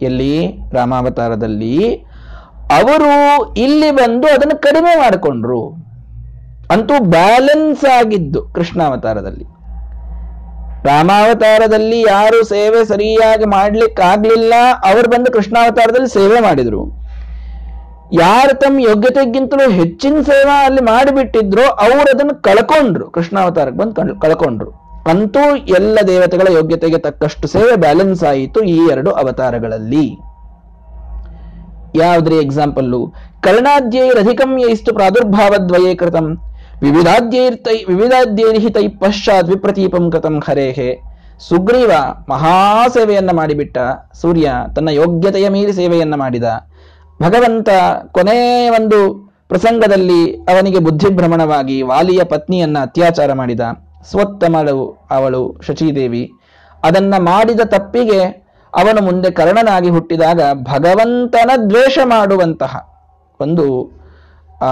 ಎಲ್ಲಿ 0.02 0.36
ರಾಮಾವತಾರದಲ್ಲಿ, 0.74 1.78
ಅವರು 2.80 3.12
ಇಲ್ಲಿ 3.66 3.92
ಬಂದು 3.92 4.28
ಅದನ್ನು 4.28 4.56
ಕಡಿಮೆ 4.62 4.94
ಮಾಡಿಕೊಂಡ್ರು. 5.00 5.62
ಅಂತೂ 6.74 6.96
ಬ್ಯಾಲೆನ್ಸ್ 7.04 7.86
ಆಗಿದ್ದು 7.98 8.42
ಕೃಷ್ಣಾವತಾರದಲ್ಲಿ. 8.56 9.46
ರಾಮಾವತಾರದಲ್ಲಿ 10.88 12.00
ಯಾರು 12.02 12.40
ಸೇವೆ 12.46 12.80
ಸರಿಯಾಗಿ 12.86 13.46
ಮಾಡ್ಲಿಕ್ಕಾಗ್ಲಿಲ್ಲ, 13.46 14.54
ಅವರು 14.86 15.08
ಬಂದು 15.10 15.32
ಕೃಷ್ಣಾವತಾರದಲ್ಲಿ 15.32 16.12
ಸೇವೆ 16.20 16.40
ಮಾಡಿದ್ರು. 16.40 16.82
ಯಾರು 18.14 18.60
ತಮ್ಮ 18.60 18.80
ಯೋಗ್ಯತೆಗಿಂತಲೂ 18.80 19.70
ಹೆಚ್ಚಿನ 19.70 20.22
ಸೇವಾ 20.22 20.66
ಅಲ್ಲಿ 20.66 20.82
ಮಾಡಿಬಿಟ್ಟಿದ್ರೋ 20.82 21.62
ಅವ್ರು 21.62 22.00
ಅದನ್ನು 22.00 22.42
ಕಳ್ಕೊಂಡ್ರು. 22.42 23.10
ಕೃಷ್ಣಾವತಾರಕ್ಕೆ 23.10 23.80
ಬಂದು 23.80 23.96
ಕಳ್- 23.96 24.22
ಕಳ್ಕೊಂಡ್ರು. 24.22 24.72
ಅಂತೂ 25.10 25.56
ಎಲ್ಲ 25.56 26.00
ದೇವತೆಗಳ 26.08 26.48
ಯೋಗ್ಯತೆಗೆ 26.54 26.98
ತಕ್ಕಷ್ಟು 26.98 27.48
ಸೇವೆ 27.48 27.76
ಬ್ಯಾಲೆನ್ಸ್ 27.76 28.24
ಆಯಿತು 28.24 28.62
ಈ 28.62 28.80
ಎರಡು 28.92 29.12
ಅವತಾರಗಳಲ್ಲಿ. 29.12 30.18
ಯಾವುದ್ರಿ 31.96 32.38
ಎಕ್ಸಾಂಪಲ್ಲು 32.38 33.14
ಕರ್ಣಾದ್ಯೈರಧಿಕಂ 33.42 34.60
ಯೈಸ್ತು 34.60 34.94
ಪ್ರಾದುರ್ಭಾವದ್ವಯೇ 34.94 35.96
ಕೃತಂ 35.96 36.38
ವಿವಿಧಾಧ್ಯೈರ್ತೈ 36.82 37.84
ವಿವಿಧಾದ್ಯೈರ್ಹಿ 37.84 38.70
ತೈ 38.70 38.88
ಪಶ್ಚಾತ್ 38.88 39.50
ವಿಪ್ರತೀಪಂ 39.50 40.12
ಕೃತಂ 40.12 40.40
ಹರೇಹೆ. 40.40 41.14
ಸುಗ್ರೀವ 41.50 41.92
ಮಹಾಸೇವೆಯನ್ನ 42.30 43.32
ಮಾಡಿಬಿಟ್ಟ. 43.32 43.78
ಸೂರ್ಯ 44.22 44.52
ತನ್ನ 44.76 44.90
ಯೋಗ್ಯತೆಯ 44.90 45.50
ಮೀರಿ 45.50 45.74
ಸೇವೆಯನ್ನ 45.74 46.16
ಮಾಡಿದ. 46.16 46.44
ಭಗವಂತ 47.22 47.70
ಕೊನೆಯ 48.12 48.70
ಒಂದು 48.70 49.34
ಪ್ರಸಂಗದಲ್ಲಿ 49.50 50.36
ಅವನಿಗೆ 50.36 50.80
ಬುದ್ಧಿಭ್ರಮಣವಾಗಿ 50.80 51.82
ವಾಲಿಯ 51.82 52.24
ಪತ್ನಿಯನ್ನ 52.24 52.78
ಅತ್ಯಾಚಾರ 52.82 53.34
ಮಾಡಿದ. 53.34 53.60
ಸ್ವತ್ತಮಳು 54.10 55.08
ಅವಳು 55.12 55.62
ಶಚೀದೇವಿ. 55.68 56.32
ಅದನ್ನ 56.84 57.14
ಮಾಡಿದ 57.20 57.60
ತಪ್ಪಿಗೆ 57.66 58.24
ಅವನು 58.76 59.02
ಮುಂದೆ 59.02 59.32
ಕರ್ಣನಾಗಿ 59.32 59.90
ಹುಟ್ಟಿದಾಗ 59.90 60.42
ಭಗವಂತನ 60.54 61.52
ದ್ವೇಷ 61.70 62.00
ಮಾಡುವಂತಹ 62.04 62.90
ಒಂದು, 63.42 63.92
ಆ, 64.62 64.68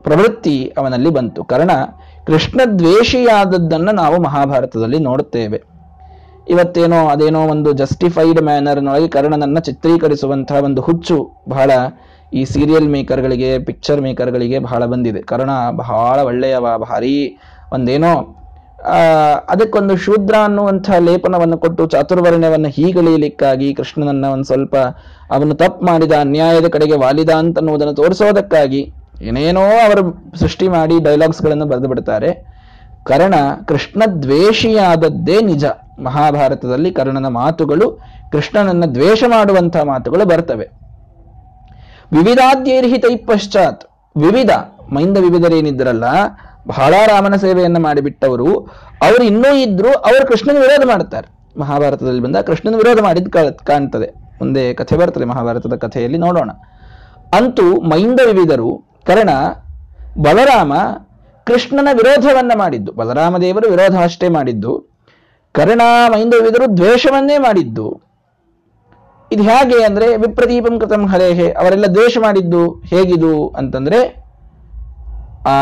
ಪ್ರವೃತ್ತಿ 0.00 0.74
ಅವನಲ್ಲಿ 0.78 1.10
ಬಂತು. 1.10 1.44
ಕರ್ಣ 1.44 1.70
ಕೃಷ್ಣ 2.26 2.60
ದ್ವೇಷಿಯಾದದ್ದನ್ನು 2.78 3.92
ನಾವು 3.92 4.22
ಮಹಾಭಾರತದಲ್ಲಿ 4.22 4.98
ನೋಡುತ್ತೇವೆ. 4.98 5.77
ಇವತ್ತೇನೋ, 6.48 7.00
ಅದೇನೋ 7.08 7.40
ಒಂದು 7.54 7.72
ಜಸ್ಟಿಫೈಡ್ 7.72 8.40
ಮ್ಯಾನರ್ನೊಳಗೆ 8.42 9.08
ಕರ್ಣನನ್ನು 9.08 9.60
ಚಿತ್ರೀಕರಿಸುವಂತಹ 9.60 10.60
ಒಂದು 10.68 10.80
ಹುಚ್ಚು 10.80 11.16
ಬಹಳ 11.48 11.70
ಈ 12.32 12.44
ಸೀರಿಯಲ್ 12.44 12.88
ಮೇಕರ್ಗಳಿಗೆ 12.88 13.50
ಪಿಕ್ಚರ್ 13.58 14.00
ಮೇಕರ್ಗಳಿಗೆ 14.00 14.58
ಬಹಳ 14.58 14.82
ಬಂದಿದೆ. 14.84 15.20
ಕರ್ಣ 15.22 15.52
ಬಹಳ 15.76 16.16
ಒಳ್ಳೆಯವ, 16.30 16.66
ಭಾರಿ 16.78 17.14
ಒಂದೇನೋ 17.72 18.12
ಅದಕ್ಕೊಂದು 19.52 19.94
ಶೂದ್ರ 19.96 20.34
ಅನ್ನುವಂಥ 20.44 20.88
ಲೇಪನವನ್ನು 21.06 21.56
ಕೊಟ್ಟು 21.58 21.84
ಚಾತುರ್ವರ್ಣ್ಯವನ್ನು 21.86 22.68
ಹೀಗಳಿಯಲಿಕ್ಕಾಗಿ 22.68 23.68
ಕೃಷ್ಣನನ್ನ 23.74 24.26
ಒಂದು 24.34 24.44
ಸ್ವಲ್ಪ 24.44 24.76
ಅವನು 25.30 25.54
ತಪ್ಪು 25.54 25.86
ಮಾಡಿದ, 25.86 26.12
ಅನ್ಯಾಯದ 26.12 26.68
ಕಡೆಗೆ 26.76 26.96
ವಾಲಿದ 26.96 27.32
ಅಂತನ್ನುವುದನ್ನು 27.42 27.94
ತೋರಿಸೋದಕ್ಕಾಗಿ 27.94 28.82
ಏನೇನೋ 29.28 29.64
ಅವರು 29.86 30.02
ಸೃಷ್ಟಿ 30.38 30.68
ಮಾಡಿ 30.68 30.96
ಡೈಲಾಗ್ಸ್ಗಳನ್ನು 31.04 31.66
ಬರೆದು 31.66 31.88
ಬಿಡ್ತಾರೆ. 31.88 32.30
ಕರ್ಣ 33.08 33.34
ಕೃಷ್ಣ 33.66 34.02
ದ್ವೇಷಿಯಾದದ್ದೇ 34.22 35.40
ನಿಜ. 35.40 35.64
ಮಹಾಭಾರತದಲ್ಲಿ 36.04 36.90
ಕರ್ಣನ 36.90 37.26
ಮಾತುಗಳು 37.26 38.00
ಕೃಷ್ಣನನ್ನ 38.32 38.84
ದ್ವೇಷ 38.84 39.24
ಮಾಡುವಂತಹ 39.28 39.82
ಮಾತುಗಳು 39.82 40.24
ಬರ್ತವೆ. 40.24 40.70
ವಿವಿಧಾದ್ಯರ್ಹಿತೈ 42.12 43.16
ಪಶ್ಚಾತ್ 43.16 43.84
ವಿವಿಧ, 44.16 44.50
ಮೈಂದ 44.92 45.18
ವಿವಿಧರೇನಿದ್ರಲ್ಲ, 45.18 46.04
ಬಹಳ 46.66 46.94
ರಾಮನ 47.06 47.36
ಸೇವೆಯನ್ನು 47.36 47.80
ಮಾಡಿಬಿಟ್ಟವರು, 47.80 48.60
ಅವರು 49.02 49.24
ಇನ್ನೂ 49.24 49.54
ಇದ್ರು 49.54 49.92
ಅವರು 49.92 50.26
ಕೃಷ್ಣನ 50.26 50.56
ವಿರೋಧ 50.60 50.86
ಮಾಡ್ತಾರೆ. 50.86 51.60
ಮಹಾಭಾರತದಲ್ಲಿ 51.60 52.22
ಬಂದ 52.22 52.36
ಕೃಷ್ಣನ 52.36 52.76
ವಿರೋಧ 52.76 53.00
ಮಾಡಿದ್ 53.00 53.30
ಕಾಣ್ತದೆ. 53.30 54.06
ಮುಂದೆ 54.06 54.74
ಕಥೆ 54.74 54.96
ಬರ್ತದೆ 54.96 55.24
ಮಹಾಭಾರತದ 55.24 55.72
ಕಥೆಯಲ್ಲಿ 55.76 56.18
ನೋಡೋಣ. 56.18 56.50
ಅಂತೂ 57.32 57.80
ಮೈಂದ 57.80 58.20
ವಿವಿಧರು, 58.26 58.82
ಕರ್ಣ, 59.06 59.30
ಬಲರಾಮ 60.22 60.72
ಕೃಷ್ಣನ 61.48 61.88
ವಿರೋಧವನ್ನ 61.92 62.52
ಮಾಡಿದ್ದು 62.56 62.92
ಬಲರಾಮ 62.92 63.38
ದೇವರು 63.38 63.70
ವಿರೋಧ 63.70 63.96
ಅಷ್ಟೇ 64.02 64.28
ಮಾಡಿದ್ದು 64.28 64.98
ಕರ್ಣ 65.52 65.80
ಮೈಂದವಿದರು 66.08 66.76
ದ್ವೇಷವನ್ನೇ 66.76 67.38
ಮಾಡಿದ್ದು. 67.38 68.08
ಇದು 69.32 69.42
ಹೇಗೆ 69.42 69.84
ಅಂದ್ರೆ, 69.84 70.16
ವಿಪ್ರದೀಪಂ 70.16 70.80
ಕೃತಂ 70.80 71.06
ಹರೇಹೆ, 71.06 71.52
ಅವರೆಲ್ಲ 71.52 71.86
ದ್ವೇಷ 71.86 72.18
ಮಾಡಿದ್ದು 72.20 72.70
ಹೇಗಿದು 72.70 73.48
ಅಂತಂದ್ರೆ, 73.48 74.24
ಆ, 75.46 75.52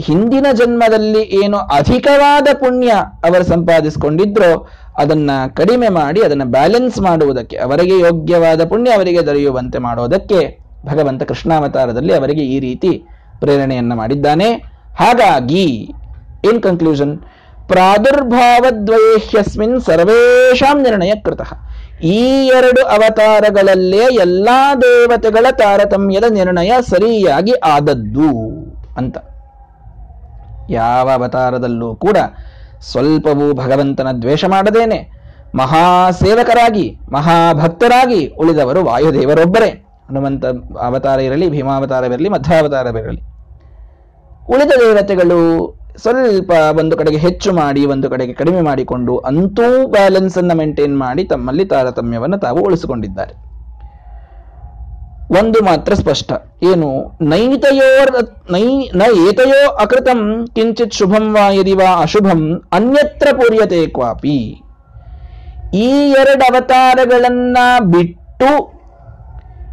ಹಿಂದಿನ 0.00 0.46
ಜನ್ಮದಲ್ಲಿ 0.52 1.22
ಏನು 1.22 1.58
ಅಧಿಕವಾದ 1.58 2.48
ಪುಣ್ಯ 2.54 2.88
ಅವರು 3.24 3.44
ಸಂಪಾದಿಸಿಕೊಂಡಿದ್ರೋ, 3.44 4.68
ಅದನ್ನ 4.98 5.30
ಕಡಿಮೆ 5.56 5.88
ಮಾಡಿ, 5.88 6.24
ಅದನ್ನ 6.24 6.42
ಬ್ಯಾಲೆನ್ಸ್ 6.44 6.98
ಮಾಡುವುದಕ್ಕೆ, 6.98 7.56
ಅವರಿಗೆ 7.56 7.98
ಯೋಗ್ಯವಾದ 7.98 8.68
ಪುಣ್ಯ 8.68 8.90
ಅವರಿಗೆ 8.90 9.26
ದೊರೆಯುವಂತೆ 9.26 9.78
ಮಾಡೋದಕ್ಕೆ 9.78 10.58
ಭಗವಂತ 10.86 11.22
ಕೃಷ್ಣಾವತಾರದಲ್ಲಿ 11.22 12.14
ಅವರಿಗೆ 12.14 12.40
ಈ 12.40 12.60
ರೀತಿ 12.60 13.02
ಪ್ರೇರಣೆಯನ್ನು 13.40 13.96
ಮಾಡಿದ್ದಾನೆ. 13.96 14.73
ಹಾಗಾಗಿ 14.98 15.94
ಇನ್ 16.44 16.62
ಕನ್ಕ್ಲೂಷನ್ 16.62 17.18
ಪ್ರಾದುರ್ಭಾವದ್ವಯೇಹ್ಯಸ್ಮಿನ್ 17.68 19.80
ಸರ್ವೇಷಾಂ 19.80 20.82
ನಿರ್ಣಯ 20.82 21.14
ಕೃತ 21.14 21.40
ಈ 22.02 22.46
ಎರಡು 22.46 22.86
ಅವತಾರಗಳಲ್ಲೇ 22.86 23.96
ಎಲ್ಲಾ 23.96 24.74
ದೇವತೆಗಳ 24.74 25.46
ತಾರತಮ್ಯದ 25.50 26.24
ನಿರ್ಣಯ 26.30 26.72
ಸರಿಯಾಗಿ 26.88 27.52
ಆದದ್ದು 27.52 28.30
ಅಂತ. 28.96 29.18
ಯಾವ 30.70 31.10
ಅವತಾರದಲ್ಲೂ 31.10 31.94
ಕೂಡ 31.94 32.16
ಸ್ವಲ್ಪವೂ 32.80 33.52
ಭಗವಂತನ 33.52 34.06
ದ್ವೇಷ 34.22 34.44
ಮಾಡದೇನೆ. 34.44 35.10
ಮಹಾಸೇವಕರಾಗಿ, 35.54 36.98
ಮಹಾಭಕ್ತರಾಗಿ 37.12 38.26
ಉಳಿದವರು 38.26 38.84
ವಾಯುದೇವರೊಬ್ಬರೇ. 38.84 39.84
ಹನುಮಂತ 40.08 40.44
ಅವತಾರ 40.80 41.20
ಇರಲಿ, 41.20 41.50
ಭೀಮಾವತಾರವಿರಲಿ, 41.50 42.28
ಮಧ್ಯಾವತಾರವಿರಲಿ. 42.28 43.33
ಉಳಿದ 44.48 44.72
ದೇವತೆಗಳು 44.80 45.40
ಸ್ವಲ್ಪ 45.96 46.52
ಒಂದು 46.78 46.96
ಕಡೆಗೆ 46.96 47.16
ಹೆಚ್ಚು 47.16 47.52
ಮಾಡಿ, 47.52 47.86
ಒಂದು 47.86 48.10
ಕಡೆಗೆ 48.10 48.32
ಕಡಿಮೆ 48.32 48.60
ಮಾಡಿಕೊಂಡು 48.60 49.16
ಅಂತೂ 49.18 49.86
ಬ್ಯಾಲೆನ್ಸ್ 49.86 50.38
ಅನ್ನು 50.38 50.54
ಮೇಂಟೈನ್ 50.54 50.98
ಮಾಡಿ 50.98 51.24
ತಮ್ಮಲ್ಲಿ 51.24 51.64
ತಾರತಮ್ಯವನ್ನು 51.64 52.38
ತಾವು 52.38 52.60
ಉಳಿಸಿಕೊಂಡಿದ್ದಾರೆ. 52.60 53.32
ಒಂದು 55.40 55.64
ಮಾತ್ರ 55.64 55.94
ಸ್ಪಷ್ಟ. 55.94 56.32
ಏನು? 56.62 57.18
ನೈತಯೋ 57.22 58.04
ನೈ 58.52 58.90
ನ 58.94 59.02
ಏತಯೋ 59.28 59.70
ಅಕೃತಂ 59.70 60.46
ಕಿಂಚಿತ್ 60.54 60.94
ಶುಭಂ 60.94 61.34
ವಾ 61.34 61.50
ಯದಿ 61.52 61.74
ಅಶುಭಂ 62.00 62.62
ಅನ್ಯತ್ರ 62.72 63.28
ಪೂರ್ಯತೆ 63.32 63.86
ಕ್ವಾಪಿ. 63.86 64.60
ಈ 65.74 65.90
ಎರಡು 66.10 66.54
ಅವತಾರಗಳನ್ನ 66.54 67.58
ಬಿಟ್ಟು 67.80 68.73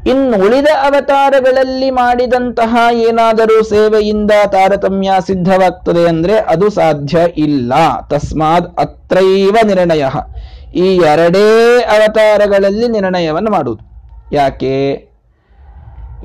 ಇನ್ನು 0.08 0.46
ಉಳಿದ 0.46 0.68
ಅವತಾರಗಳಲ್ಲಿ 0.84 1.90
ಮಾಡಿದಂತಹ 1.90 2.78
ಏನಾದರೂ 2.92 3.64
ಸೇವೆಯಿಂದ 3.64 4.32
ತಾರತಮ್ಯ 4.52 5.12
ಸಿದ್ಧವಾಗ್ತದೆ 5.28 6.08
ಅಂದ್ರೆ 6.08 6.40
ಅದು 6.40 6.70
ಸಾಧ್ಯ 6.70 7.20
ಇಲ್ಲ. 7.38 7.74
ತಸ್ಮಾದ್ 8.10 8.80
ಅತ್ರೈವ 8.80 9.58
ನಿರ್ಣಯ. 9.64 10.06
ಈ 10.76 10.96
ಎರಡೇ 10.96 11.80
ಅವತಾರಗಳಲ್ಲಿ 11.80 12.88
ನಿರ್ಣಯವನ್ನು 12.88 13.52
ಮಾಡುವುದು. 13.52 13.84
ಯಾಕೆ? 14.36 14.92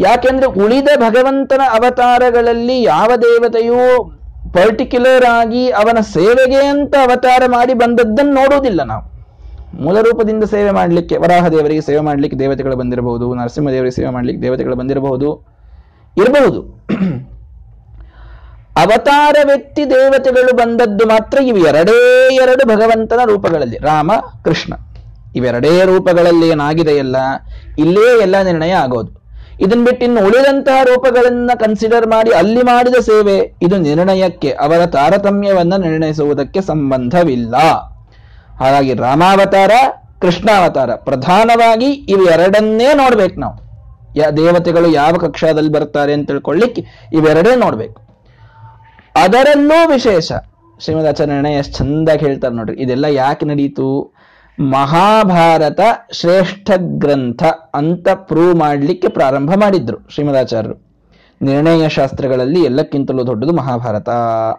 ಯಾಕೆಂದ್ರೆ 0.00 0.46
ಉಳಿದ 0.46 0.88
ಭಗವಂತನ 0.96 1.60
ಅವತಾರಗಳಲ್ಲಿ 1.70 2.82
ಯಾವ 2.82 3.10
ದೇವತೆಯೂ 3.16 4.12
ಪರ್ಟಿಕ್ಯುಲರ್ 4.52 5.24
ಆಗಿ 5.24 5.70
ಅವನ 5.70 6.00
ಸೇವೆಗೆ 6.00 6.66
ಅಂತ 6.66 6.94
ಅವತಾರ 6.96 7.42
ಮಾಡಿ 7.46 7.74
ಬಂದದ್ದನ್ನು 7.74 8.32
ನೋಡೋದಿಲ್ಲ 8.32 8.82
ನಾವು. 8.82 9.15
ಮೂಲ 9.80 10.00
ರೂಪದಿಂದ 10.00 10.44
ಸೇವೆ 10.44 10.70
ಮಾಡಲಿಕ್ಕೆ 10.70 11.16
ವರಾಹ 11.16 11.48
ದೇವರಿಗೆ 11.48 11.80
ಸೇವೆ 11.80 12.00
ಮಾಡಲಿಕ್ಕೆ 12.00 12.38
ದೇವತೆಗಳು 12.38 12.76
ಬಂದಿರಬಹುದು 12.76 13.34
ನರಸಿಂಹ 13.34 13.70
ದೇವರಿಗೆ 13.70 13.96
ಸೇವೆ 13.96 14.08
ಮಾಡಲಿಕ್ಕೆ 14.08 14.42
ದೇವತೆಗಳು 14.42 14.76
ಬಂದಿರಬಹುದು, 14.76 15.46
ಇರಬಹುದು. 16.16 16.86
ಅವತಾರ 18.76 19.36
ವ್ಯಕ್ತಿ 19.46 19.90
ದೇವತೆಗಳು 19.90 20.56
ಬಂದದ್ದು 20.56 21.06
ಮಾತ್ರ 21.06 21.38
ಇವು 21.42 21.58
ಎರಡೇ 21.58 22.28
ಎರಡು 22.34 22.66
ಭಗವಂತನ 22.66 23.20
ರೂಪಗಳಲ್ಲಿ, 23.24 23.78
ರಾಮ, 23.78 24.12
ಕೃಷ್ಣ. 24.44 24.72
ಇವೆರಡೇ 25.36 25.84
ರೂಪಗಳಲ್ಲಿ 25.84 26.48
ಏನಾಗಿದೆಯಲ್ಲ 26.48 27.16
ಇಲ್ಲೇ 27.78 28.22
ಎಲ್ಲ 28.22 28.42
ನಿರ್ಣಯ 28.42 28.70
ಆಗೋದು. 28.70 29.24
ಇದನ್ 29.60 29.84
ಬಿಟ್ಟು 29.84 30.06
ಇನ್ನು 30.06 30.26
ಉಳಿದಂತಹ 30.26 30.84
ರೂಪಗಳನ್ನ 30.84 31.50
ಕನ್ಸಿಡರ್ 31.54 32.06
ಮಾಡಿ 32.06 32.32
ಅಲ್ಲಿ 32.32 32.62
ಮಾಡಿದ 32.62 32.94
ಸೇವೆ, 32.94 33.54
ಇದು 33.62 33.76
ನಿರ್ಣಯಕ್ಕೆ, 33.76 34.50
ಅವರ 34.50 34.86
ತಾರತಮ್ಯವನ್ನ 34.86 35.76
ನಿರ್ಣಯಿಸುವುದಕ್ಕೆ 35.76 36.60
ಸಂಬಂಧವಿಲ್ಲ. 36.60 37.54
ಹಾಗಾಗಿ 38.60 38.94
ರಾಮಾವತಾರ, 38.94 39.70
ಕೃಷ್ಣಾವತಾರ. 40.20 40.94
ಪ್ರಧಾನವಾಗಿ 40.94 41.86
ಇವೆರಡನ್ನೇ 41.86 42.94
ನೋಡ್ಬೇಕು 42.94 43.40
ನಾವು. 43.40 43.66
ದೇವತೆಗಳು 44.36 44.88
ಯಾವ 44.88 45.12
ಕಕ್ಷಾದಲ್ಲಿ 45.12 45.72
ಬರ್ತಾರೆ 45.72 46.12
ಅಂತ 46.12 46.26
ತಿಳ್ಕೊಳ್ಳಿಕ್ಕೆ 46.26 46.84
ಇವೆರಡೇ 47.12 47.56
ನೋಡ್ಬೇಕು. 47.56 48.02
ಅದರಲ್ಲೂ 49.14 49.88
ವಿಶೇಷ 49.88 50.32
ಶ್ರೀಮದ್ 50.80 51.06
ಆಚಾರ್ಯ 51.06 51.32
ನಿರ್ಣಯ 51.32 51.52
ಎಷ್ಟು 51.52 51.78
ಚಂದಾಗಿ 51.78 52.26
ಹೇಳ್ತಾರೆ 52.26 52.54
ನೋಡ್ರಿ. 52.54 52.82
ಇದೆಲ್ಲ 52.82 53.04
ಯಾಕೆ 53.04 53.46
ನಡೀತು? 53.46 54.14
ಮಹಾಭಾರತ 54.60 55.80
ಶ್ರೇಷ್ಠ 56.12 56.70
ಗ್ರಂಥ 56.76 57.42
ಅಂತ 57.74 58.08
ಪ್ರೂವ್ 58.14 58.54
ಮಾಡಲಿಕ್ಕೆ 58.54 59.08
ಪ್ರಾರಂಭ 59.08 59.54
ಮಾಡಿದ್ರು 59.60 59.98
ಶ್ರೀಮದಾಚಾರ್ಯರು. 60.14 60.86
ನಿರ್ಣಯ 61.42 61.88
ಶಾಸ್ತ್ರಗಳಲ್ಲಿ 61.88 62.60
ಎಲ್ಲಕ್ಕಿಂತಲೂ 62.62 63.26
ದೊಡ್ಡದು 63.26 63.56
ಮಹಾಭಾರತ 63.56 64.08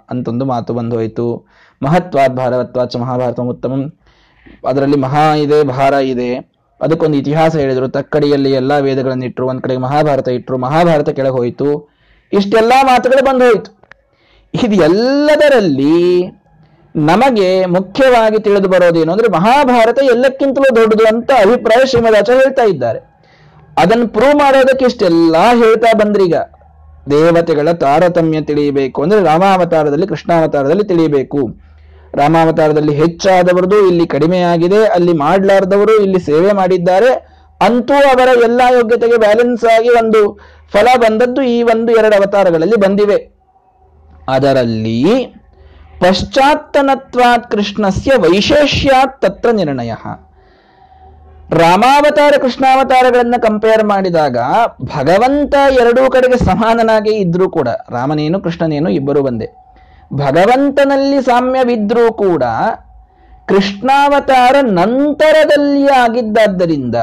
ಅಂತೊಂದು 0.10 0.46
ಮಾತು 0.46 0.74
ಬಂದು 0.74 0.96
ಹೋಯಿತು 0.96 1.48
ಮಹತ್ವಾದ್ 1.84 2.36
ಭಾರವತ್ವಾಚ 2.36 2.96
ಮಹಾಭಾರತ 2.96 3.40
ಉತ್ತಮಂ. 3.40 3.94
ಅದರಲ್ಲಿ 4.68 4.98
ಮಹಾ 4.98 5.36
ಇದೆ, 5.36 5.64
ಭಾರ 5.64 5.94
ಇದೆ. 5.94 6.36
ಅದಕ್ಕೊಂದು 6.82 7.18
ಇತಿಹಾಸ 7.18 7.56
ಹೇಳಿದ್ರು, 7.56 7.88
ತಕ್ಕಡಿಯಲ್ಲಿ 7.88 8.52
ಎಲ್ಲಾ 8.52 8.78
ವೇದಗಳನ್ನು 8.78 9.26
ಇಟ್ಟರು 9.26 9.48
ಒಂದ್ 9.48 9.62
ಕಡೆಗೆ 9.62 9.80
ಮಹಾಭಾರತ 9.80 10.28
ಇಟ್ಟರು 10.28 10.58
ಮಹಾಭಾರತ 10.58 11.10
ಕೆಳಗೆ 11.10 11.32
ಹೋಯಿತು. 11.32 11.90
ಇಷ್ಟೆಲ್ಲಾ 12.34 12.84
ಮಾತುಗಳು 12.84 13.26
ಬಂದು 13.26 13.46
ಹೋಯಿತು. 13.46 13.78
ಇದೆಲ್ಲದರಲ್ಲಿ 14.64 16.28
ನಮಗೆ 16.96 17.66
ಮುಖ್ಯವಾಗಿ 17.66 18.40
ತಿಳಿದು 18.40 18.70
ಬರೋದೇನು 18.70 19.12
ಅಂದ್ರೆ 19.12 19.28
ಮಹಾಭಾರತ 19.28 20.00
ಎಲ್ಲಕ್ಕಿಂತಲೂ 20.04 20.76
ದೊಡ್ಡದು 20.76 21.16
ಅಂತ 21.16 21.32
ಅಭಿಪ್ರಾಯ 21.32 21.86
ಶ್ರೀಮದಾಚಾರ್ಯ 21.86 22.42
ಹೇಳ್ತಾ 22.42 22.64
ಇದ್ದಾರೆ. 22.64 23.00
ಅದನ್ನು 23.78 24.08
ಪ್ರೂವ್ 24.08 24.36
ಮಾಡೋದಕ್ಕೆ 24.36 24.86
ಇಷ್ಟೆಲ್ಲ 24.86 25.36
ಹೇಳ್ತಾ 25.56 25.98
ಬಂದ್ರೀಗ. 25.98 26.36
ದೇವತೆಗಳ 27.10 27.72
ತಾರತಮ್ಯ 27.72 28.42
ತಿಳಿಯಬೇಕು 28.42 29.04
ಅಂದ್ರೆ 29.04 29.24
ರಾಮಾವತಾರದಲ್ಲಿ, 29.24 30.08
ಕೃಷ್ಣಾವತಾರದಲ್ಲಿ 30.08 30.84
ತಿಳಿಯಬೇಕು. 30.84 31.50
ರಾಮಾವತಾರದಲ್ಲಿ 32.16 32.94
ಹೆಚ್ಚಾದವರದು 32.96 33.88
ಇಲ್ಲಿ 33.88 34.08
ಕಡಿಮೆಯಾಗಿದೆ 34.08 34.86
ಅಲ್ಲಿ 34.86 35.14
ಮಾಡಲಾರ್ದವರು 35.14 36.04
ಇಲ್ಲಿ 36.04 36.20
ಸೇವೆ 36.20 36.52
ಮಾಡಿದ್ದಾರೆ. 36.52 37.38
ಅಂತೂ 37.62 37.94
ಅವರ 37.94 38.30
ಎಲ್ಲಾ 38.44 38.70
ಯೋಗ್ಯತೆಗೆ 38.70 39.18
ಬ್ಯಾಲೆನ್ಸ್ 39.18 39.66
ಆಗಿ 39.66 39.90
ಒಂದು 39.90 40.40
ಫಲ 40.74 40.88
ಬಂದದ್ದು 40.98 41.42
ಈ 41.42 41.64
ಒಂದು 41.64 41.92
ಎರಡು 41.92 42.16
ಅವತಾರಗಳಲ್ಲಿ 42.16 42.76
ಬಂದಿವೆ. 42.76 43.38
ಅದರಲ್ಲಿ 44.30 45.04
ಪಶ್ಚಾತ್ತನತ್ವಾತ್ 46.00 47.52
ಕೃಷ್ಣಸ್ಯ 47.52 48.12
ವೈಶೇಷ್ಯಾತ್ 48.18 49.22
ತತ್ರ 49.22 49.50
ನಿರ್ಣಯ. 49.52 49.94
ರಾಮಾವತಾರ, 51.50 52.34
ಕೃಷ್ಣಾವತಾರಗಳನ್ನು 52.42 53.42
ಕಂಪೇರ್ 53.42 53.84
ಮಾಡಿದಾಗ 53.84 54.38
ಭಗವಂತ 54.84 55.56
ಎರಡೂ 55.80 56.12
ಕಡೆಗೆ 56.12 56.46
ಸಮಾನನಾಗಿ 56.46 57.10
ಇದ್ರೂ 57.10 57.50
ಕೂಡ, 57.50 57.68
ರಾಮನೇನು, 57.68 58.40
ಕೃಷ್ಣನೇನು 58.40 58.90
ಇಬ್ಬರು 58.90 59.22
ಬಂದೆ 59.22 59.68
ಭಗವಂತನಲ್ಲಿ 60.14 61.22
ಸಾಮ್ಯವಿದ್ರೂ 61.22 62.14
ಕೂಡ, 62.14 62.44
ಕೃಷ್ಣಾವತಾರ 63.48 64.56
ನಂತರದಲ್ಲಿ 64.62 65.88
ಆಗಿದ್ದಾದ್ದರಿಂದ 65.88 66.96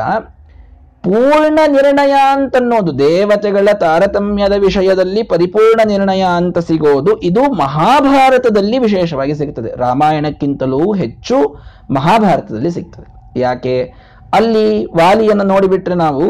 ಪೂರ್ಣ 1.02 1.58
ನಿರ್ಣಯ 1.66 2.10
ಅಂತನ್ನೋದು, 2.10 2.98
ದೇವತೆಗಳ 2.98 3.68
ತಾರತಮ್ಯದ 3.72 4.52
ವಿಷಯದಲ್ಲಿ 4.52 5.22
ಪರಿಪೂರ್ಣ 5.22 5.80
ನಿರ್ಣಯ 5.88 6.22
ಅಂತ 6.22 6.58
ಸಿಗೋದು, 6.58 7.20
ಇದು 7.20 7.52
ಮಹಾಭಾರತದಲ್ಲಿ 7.52 8.78
ವಿಶೇಷವಾಗಿ 8.78 9.34
ಸಿಗ್ತದೆ. 9.34 9.72
ರಾಮಾಯಣಕ್ಕಿಂತಲೂ 9.76 10.92
ಹೆಚ್ಚು 10.92 11.56
ಮಹಾಭಾರತದಲ್ಲಿ 11.90 12.70
ಸಿಗ್ತದೆ. 12.70 13.40
ಯಾಕೆ? 13.40 13.92
ಅಲ್ಲಿ 14.36 14.66
ವಾಲಿಯನ್ನು 15.00 15.46
ನೋಡಿಬಿಟ್ರೆ 15.54 15.96
ನಾವು 16.04 16.26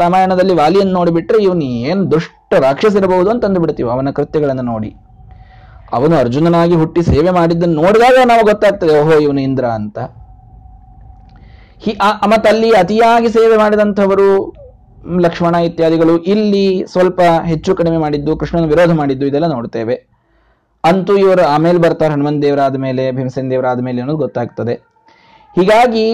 ರಾಮಾಯಣದಲ್ಲಿ 0.00 0.54
ವಾಲಿಯನ್ನು 0.60 0.94
ನೋಡಿಬಿಟ್ರೆ 0.98 1.38
ಇವನು 1.46 1.66
ಏನು 1.90 2.02
ದುಷ್ಟ 2.12 2.52
ರಾಕ್ಷಸಿರಬಹುದು 2.66 3.28
ಅಂತ 3.32 3.42
ಅಂದುಬಿಡ್ತೀವಿ, 3.48 3.88
ಅವನ 3.94 4.10
ಕೃತ್ಯಗಳನ್ನು 4.18 4.64
ನೋಡಿ. 4.72 4.90
ಅವನು 5.96 6.14
ಅರ್ಜುನನಾಗಿ 6.22 6.76
ಹುಟ್ಟಿ 6.82 7.00
ಸೇವೆ 7.12 7.30
ಮಾಡಿದ್ದನ್ನು 7.38 7.76
ನೋಡಿದಾಗ 7.82 8.16
ನಾವು 8.30 8.42
ಗೊತ್ತಾಗ್ತದೆ, 8.50 8.92
ಓಹೋ, 9.00 9.16
ಇವನು 9.26 9.40
ಇಂದ್ರ 9.48 9.66
ಅಂತ. 9.78 9.98
ಹಿ 11.84 11.92
ಮತ್ತಲ್ಲಿ 12.32 12.68
ಅತಿಯಾಗಿ 12.82 13.28
ಸೇವೆ 13.36 13.56
ಮಾಡಿದಂಥವರು 13.62 14.28
ಲಕ್ಷ್ಮಣ 15.24 15.54
ಇತ್ಯಾದಿಗಳು 15.68 16.14
ಇಲ್ಲಿ 16.32 16.66
ಸ್ವಲ್ಪ 16.92 17.20
ಹೆಚ್ಚು 17.50 17.70
ಕಡಿಮೆ 17.78 17.98
ಮಾಡಿದ್ದು, 18.04 18.32
ಕೃಷ್ಣನ 18.40 18.66
ವಿರೋಧ 18.72 18.92
ಮಾಡಿದ್ದು, 19.00 19.24
ಇದೆಲ್ಲ 19.30 19.48
ನೋಡ್ತೇವೆ. 19.54 19.96
ಅಂತೂ 20.84 21.14
ಇವರು 21.24 21.44
ಆಮೇಲೆ 21.54 21.78
ಬರ್ತಾರೆ 21.86 22.12
ಹನುಮಂತ 22.14 22.40
ದೇವರಾದ 22.46 22.76
ಮೇಲೆ, 22.86 23.04
ಭೀಮಸೇನ 23.16 23.50
ದೇವರಾದ 23.54 23.80
ಮೇಲೆ 23.88 24.00
ಅನ್ನೋದು 24.02 24.22
ಗೊತ್ತಾಗ್ತದೆ. 24.26 24.74
ಹೀಗಾಗಿ 25.56 26.06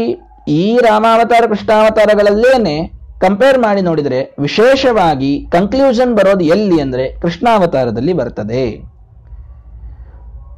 ಈ 0.49 0.77
ರಾಮಾವತಾರ, 0.77 1.47
ಕೃಷ್ಣಾವತಾರಗಳಲ್ಲೇನೆ 1.47 2.93
ಕಂಪೇರ್ 3.21 3.59
ಮಾಡಿ 3.59 3.81
ನೋಡಿದರೆ 3.81 4.37
ವಿಶೇಷವಾಗಿ 4.39 5.47
ಕನ್ಕ್ಲೂಷನ್ 5.53 6.17
ಬರೋದು 6.17 6.45
ಎಲ್ಲಿ 6.45 6.81
ಅಂದ್ರೆ 6.81 7.21
ಕೃಷ್ಣಾವತಾರದಲ್ಲಿ 7.21 8.13
ಬರ್ತದೆ. 8.13 8.81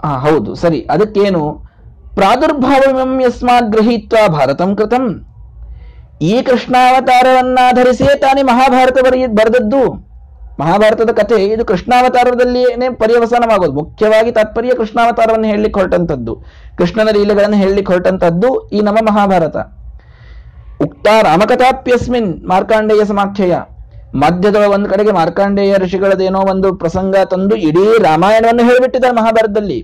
ಆ, 0.03 0.19
ಹೌದು, 0.19 0.55
ಸರಿ, 0.55 0.87
ಅದಕ್ಕೇನು? 0.91 1.71
ಪ್ರಾದುರ್ಭಾವಂ 2.15 3.21
ಯಸ್ಮಾತ್ 3.21 3.73
ಗೃಹೀತ್ವ 3.73 4.33
ಭಾರತಂ 4.33 4.77
ಕೃತಂ. 4.77 5.27
ಈ 6.23 6.43
ಕೃಷ್ಣಾವತಾರವನ್ನಾಧರಿಸಿಯೇ 6.43 8.19
ತಾನೇ 8.19 8.43
ಮಹಾಭಾರತ 8.43 8.99
ಬರೆಯ, 9.05 9.27
ಬರೆದದ್ದು. 9.27 9.93
ಮಹಾಭಾರತದ 10.61 11.11
ಕಥೆ, 11.11 11.45
ಇದು 11.45 11.65
ಕೃಷ್ಣಾವತಾರದಲ್ಲಿಯೇ 11.65 12.89
ಪರ್ಯವಸಾನವಾಗೋದು. 12.89 13.73
ಮುಖ್ಯವಾಗಿ 13.73 14.33
ತಾತ್ಪರ್ಯ 14.33 14.75
ಕೃಷ್ಣಾವತಾರವನ್ನು 14.75 15.47
ಹೇಳಲಿಕ್ಕೆ 15.47 15.81
ಹೊರಟಂಥದ್ದು. 15.81 16.43
ಕೃಷ್ಣನ 16.79 17.09
ಲೀಲೆಗಳನ್ನು 17.09 17.57
ಹೇಳಲಿಕ್ಕೆ 17.57 17.93
ಹೊರಟಂಥದ್ದು 17.93 18.69
ಈ 18.69 18.81
ನಮ್ಮ 18.81 18.99
ಮಹಾಭಾರತ. 19.03 19.57
ಉಕ್ತ 20.85 21.07
ರಾಮಕಥಾಪ್ಯಸ್ಮಿನ್ 21.23 22.29
ಮಾರ್ಕಾಂಡೇಯ 22.51 23.03
ಸಮಾಖ್ಯಯ. 23.05 23.55
ಮಧ್ಯದ 24.23 24.59
ಒಂದು 24.75 24.89
ಕಡೆಗೆ 24.93 25.13
ಮಾರ್ಕಾಂಡೇಯ 25.13 25.73
ಋಷಿಗಳದೇನೋ 25.77 26.41
ಒಂದು 26.53 26.69
ಪ್ರಸಂಗ 26.83 27.17
ತಂದು 27.33 27.57
ಇಡೀ 27.69 27.85
ರಾಮಾಯಣವನ್ನು 28.03 28.63
ಹೇಳಿಬಿಟ್ಟಿದ್ದಾರೆ 28.69 29.15
ಮಹಾಭಾರತದಲ್ಲಿ. 29.17 29.79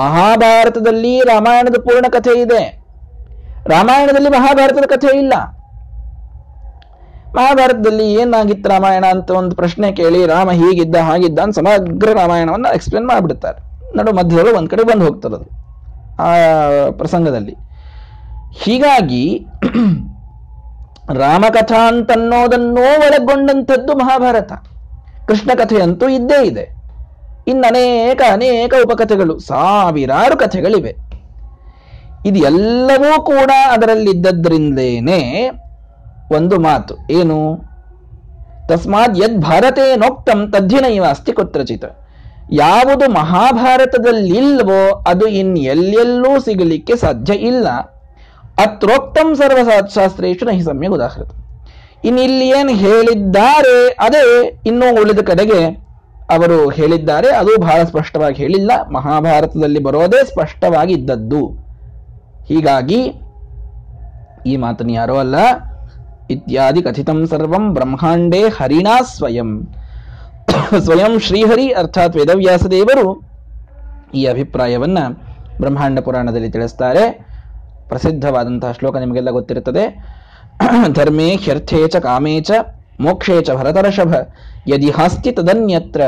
ಮಹಾಭಾರತದಲ್ಲಿ 0.00 1.12
ರಾಮಾಯಣದ 1.20 1.78
ಪೂರ್ಣ 1.86 2.06
ಕಥೆ 2.16 2.34
ಇದೆ. 2.40 2.62
ರಾಮಾಯಣದಲ್ಲಿ 3.74 4.30
ಮಹಾಭಾರತದ 4.36 4.86
ಕಥೆ 4.94 5.10
ಇಲ್ಲ. 5.22 5.34
ಮಹಾಭಾರತದಲ್ಲಿ 7.38 8.06
ಏನಾಗಿತ್ತು 8.20 8.68
ರಾಮಾಯಣ 8.70 9.04
ಅಂತ 9.14 9.30
ಒಂದು 9.40 9.56
ಪ್ರಶ್ನೆ 9.56 9.88
ಕೇಳಿ 9.92 10.20
ರಾಮ 10.26 10.50
ಹೀಗಿದ್ದ 10.60 10.96
ಹಾಗಿದ್ದ 11.08 11.38
ಅಂತ 11.38 11.54
ಸಮಗ್ರ 11.54 12.12
ರಾಮಾಯಣವನ್ನು 12.12 12.70
ಎಕ್ಸ್ಪ್ಲೇನ್ 12.74 13.06
ಮಾಡಿಬಿಡ್ತಾರೆ. 13.06 13.58
ನಡು 13.96 14.12
ಮಧ್ಯದಲ್ಲಿ 14.12 14.52
ಒಂದು 14.52 14.70
ಕಡೆ 14.70 14.82
ಬಂದು 14.82 15.04
ಹೋಗ್ತದದು 15.04 15.46
ಆ 16.24 16.30
ಪ್ರಸಂಗದಲ್ಲಿ. 17.00 17.54
ಹೀಗಾಗಿ 18.62 19.24
ರಾಮಕಥಾ 21.12 21.88
ಅಂತನ್ನೋದನ್ನೋ 21.88 22.82
ಒಳಗೊಂಡಂಥದ್ದು 22.82 23.96
ಮಹಾಭಾರತ. 23.96 24.52
ಕೃಷ್ಣ 25.28 25.50
ಕಥೆಯಂತೂ 25.54 26.08
ಇದ್ದೇ 26.08 26.46
ಇದೆ. 26.46 26.80
ಇನ್ನು 27.48 27.66
ಅನೇಕ 27.66 28.20
ಅನೇಕ 28.32 28.74
ಉಪಕಥೆಗಳು, 28.86 29.38
ಸಾವಿರಾರು 29.38 30.36
ಕಥೆಗಳಿವೆ. 30.36 30.96
ಇದು 32.26 32.38
ಎಲ್ಲವೂ 32.38 33.22
ಕೂಡ 33.22 33.50
ಅದರಲ್ಲಿದ್ದದ್ರಿಂದೇನೆ 33.70 35.50
ಒಂದು 36.32 36.60
ಮಾತು, 36.60 36.96
ಏನು? 37.10 37.70
ತಸ್ಮಾತ್ 38.68 39.18
ಯದ್ 39.18 39.42
ಭಾರತೇನೋಕ್ತಂ 39.42 40.50
ತದ್ದಿನೈವ 40.50 41.04
ಅಸ್ತಿ 41.08 41.32
ಕುತ್ರಚಿತ. 41.32 41.84
ಯಾವುದು 42.52 43.10
ಮಹಾಭಾರತದಲ್ಲಿಲ್ವೋ 43.10 45.04
ಅದು 45.08 45.26
ಇನ್ 45.26 45.58
ಎಲ್ಲೆಲ್ಲೂ 45.58 46.40
ಸಿಗಲಿಕ್ಕೆ 46.40 46.96
ಸಾಧ್ಯ 46.96 47.34
ಇಲ್ಲ. 47.34 47.68
ಅತ್ರೋಕ್ತಂ 48.64 49.28
ಸರ್ವಶಾಸ್ತ್ರೇಶು 49.40 50.44
ನಹಿ 50.48 50.64
ಸಮ್ಯಕ್ 50.70 50.94
ಉದಾಹೃತ 50.98 51.30
ಇನ್ನು 52.08 52.20
ಇಲ್ಲಿ 52.28 52.46
ಏನು 52.58 52.72
ಹೇಳಿದ್ದಾರೆ, 52.82 53.76
ಅದೇ 54.04 54.22
ಇನ್ನೂ 54.70 54.86
ಉಳಿದ 55.00 55.22
ಕಡೆಗೆ 55.30 55.60
ಅವರು 56.34 56.58
ಹೇಳಿದ್ದಾರೆ, 56.78 57.28
ಅದು 57.40 57.52
ಬಹಳ 57.64 57.78
ಸ್ಪಷ್ಟವಾಗಿ 57.90 58.36
ಹೇಳಿಲ್ಲ. 58.42 58.72
ಮಹಾಭಾರತದಲ್ಲಿ 58.96 59.80
ಬರೋದೇ 59.86 60.20
ಸ್ಪಷ್ಟವಾಗಿ 60.30 60.92
ಇದ್ದದ್ದು 60.98 61.42
ಹೀಗಾಗಿ 62.50 63.00
ಈ 64.50 64.54
ಮಾತನ್ನು 64.64 64.94
ಯಾರೋ 65.00 65.16
ಅಲ್ಲ, 65.24 65.36
ಇತ್ಯಾದಿ 66.34 66.80
ಕಥಿತಂ 66.86 67.18
ಸರ್ವಂ 67.32 67.64
ಬ್ರಹ್ಮಾಂಡೇ 67.76 68.42
ಹರಿಣಾ 68.58 68.96
ಸ್ವಯಂ. 69.14 69.50
ಸ್ವಯಂ 70.86 71.12
ಶ್ರೀಹರಿ 71.26 71.66
ಅರ್ಥಾತ್ 71.80 72.16
ವೇದವ್ಯಾಸ 72.18 72.64
ದೇವರು 72.76 73.06
ಈ 74.18 74.22
ಅಭಿಪ್ರಾಯವನ್ನ 74.32 75.00
ಬ್ರಹ್ಮಾಂಡ 75.62 75.98
ಪುರಾಣದಲ್ಲಿ 76.06 76.50
ತಿಳಿಸ್ತಾರೆ. 76.56 77.04
ಪ್ರಸಿದ್ಧವಾದಂತಹ 77.90 78.72
ಶ್ಲೋಕ 78.72 78.96
ನಿಮಗೆಲ್ಲ 78.96 79.30
ಗೊತ್ತಿರುತ್ತದೆ. 79.30 79.84
ಧರ್ಮೇ 80.92 81.34
ಹ್ಯರ್ಥೇ 81.34 81.88
ಚ 81.88 81.96
ಕಾಮೇ 81.96 82.40
ಚ 82.40 82.50
ಮೋಕ್ಷೇ 83.00 83.42
ಚ 83.42 83.50
ಭರತರ್ಷಭ 83.50 84.14
ಯದಿ 84.68 84.90
ಹಾಸ್ತಿ 84.90 85.32
ತದನ್ಯತ್ರ 85.32 86.00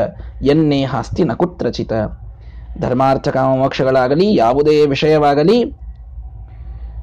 ಎನ್ನೇ 0.43 0.85
ಹಾಸ್ತಿ 0.85 1.25
ನ 1.25 1.33
ಕುತ್ರಚಿತ. 1.33 1.93
ಧರ್ಮಾರ್ಥ 2.81 3.29
ಕಾಮ 3.29 3.57
ಮೋಕ್ಷಗಳಾಗಲಿ, 3.57 4.35
ಯಾವುದೇ 4.35 4.87
ವಿಷಯವಾಗಲಿ, 4.87 5.59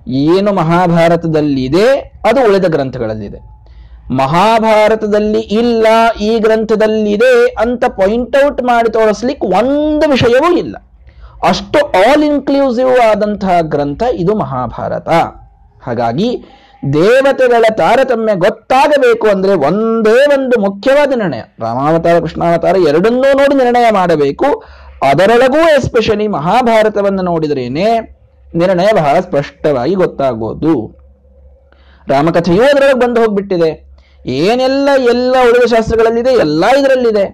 ಏನು 0.08 0.54
ಮಹಾಭಾರತದಲ್ಲಿದೆ, 0.54 1.88
ಅದು 2.30 2.42
ಉಳಿದ 2.50 2.66
ಗ್ರಂಥಗಳಲ್ಲಿದೆ. 2.66 3.40
ಮಹಾಭಾರತದಲ್ಲಿ 4.12 5.40
ಇಲ್ಲ, 5.40 5.88
ಈ 6.22 6.40
ಗ್ರಂಥದಲ್ಲಿದೆ 6.40 7.34
ಅಂತ 7.62 7.86
ಪಾಯಿಂಟ್ 7.86 8.38
ಔಟ್ 8.46 8.62
ಮಾಡಿ 8.64 8.92
ತೋರಿಸ್ಲಿಕ್ಕೆ 8.92 9.48
ಒಂದು 9.48 10.10
ವಿಷಯವೂ 10.10 10.58
ಇಲ್ಲ. 10.58 10.76
ಅಷ್ಟು 11.48 11.92
ಆಲ್ 11.92 12.24
ಇನ್ಕ್ಲೂಸಿವ್ 12.24 13.00
ಆದಂತಹ 13.00 13.50
ಗ್ರಂಥ 13.62 14.04
ಇದು 14.14 14.36
ಮಹಾಭಾರತ. 14.36 15.10
ಹಾಗಾಗಿ 15.88 16.46
ದೇವತೆಗಳ 16.94 17.66
ತಾರತಮ್ಯ 17.78 18.36
ಗೊತ್ತಾಗಬೇಕು 18.36 19.28
ಅಂದ್ರೆ 19.28 19.54
ಒಂದೇ 19.54 20.26
ಒಂದು 20.26 20.60
ಮುಖ್ಯವಾದ 20.60 21.14
ನಿರ್ಣಯ. 21.16 21.42
ರಾಮಾವತಾರ, 21.60 22.20
ಕೃಷ್ಣಾವತಾರ 22.20 22.76
ಎರಡನ್ನೂ 22.88 23.22
ನೋಡಿ 23.22 23.56
ನಿರ್ಣಯ 23.56 23.86
ಮಾಡಬೇಕು. 23.94 24.64
ಅದರೊಳಗೂ 25.10 25.58
ಎಸ್ಪೆಷಲಿ 25.58 26.28
ಮಹಾಭಾರತವನ್ನು 26.28 27.22
ನೋಡಿದ್ರೇನೆ 27.22 28.00
ನಿರ್ಣಯ 28.56 28.88
ಬಹಳ 28.96 29.20
ಸ್ಪಷ್ಟವಾಗಿ 29.20 29.94
ಗೊತ್ತಾಗೋದು. 29.94 31.00
ರಾಮಕಥೆಯೂ 32.08 32.64
ಅದರೊಳಗೆ 32.64 33.00
ಬಂದು 33.00 33.22
ಹೋಗ್ಬಿಟ್ಟಿದೆ. 33.22 33.90
ಏನೆಲ್ಲ 34.26 34.90
ಎಲ್ಲ 34.98 35.36
ಉಳಿದ 35.50 35.66
ಶಾಸ್ತ್ರಗಳಲ್ಲಿದೆ, 35.66 36.30
ಎಲ್ಲ 36.30 36.66
ಇದರಲ್ಲಿದೆ. 36.80 37.26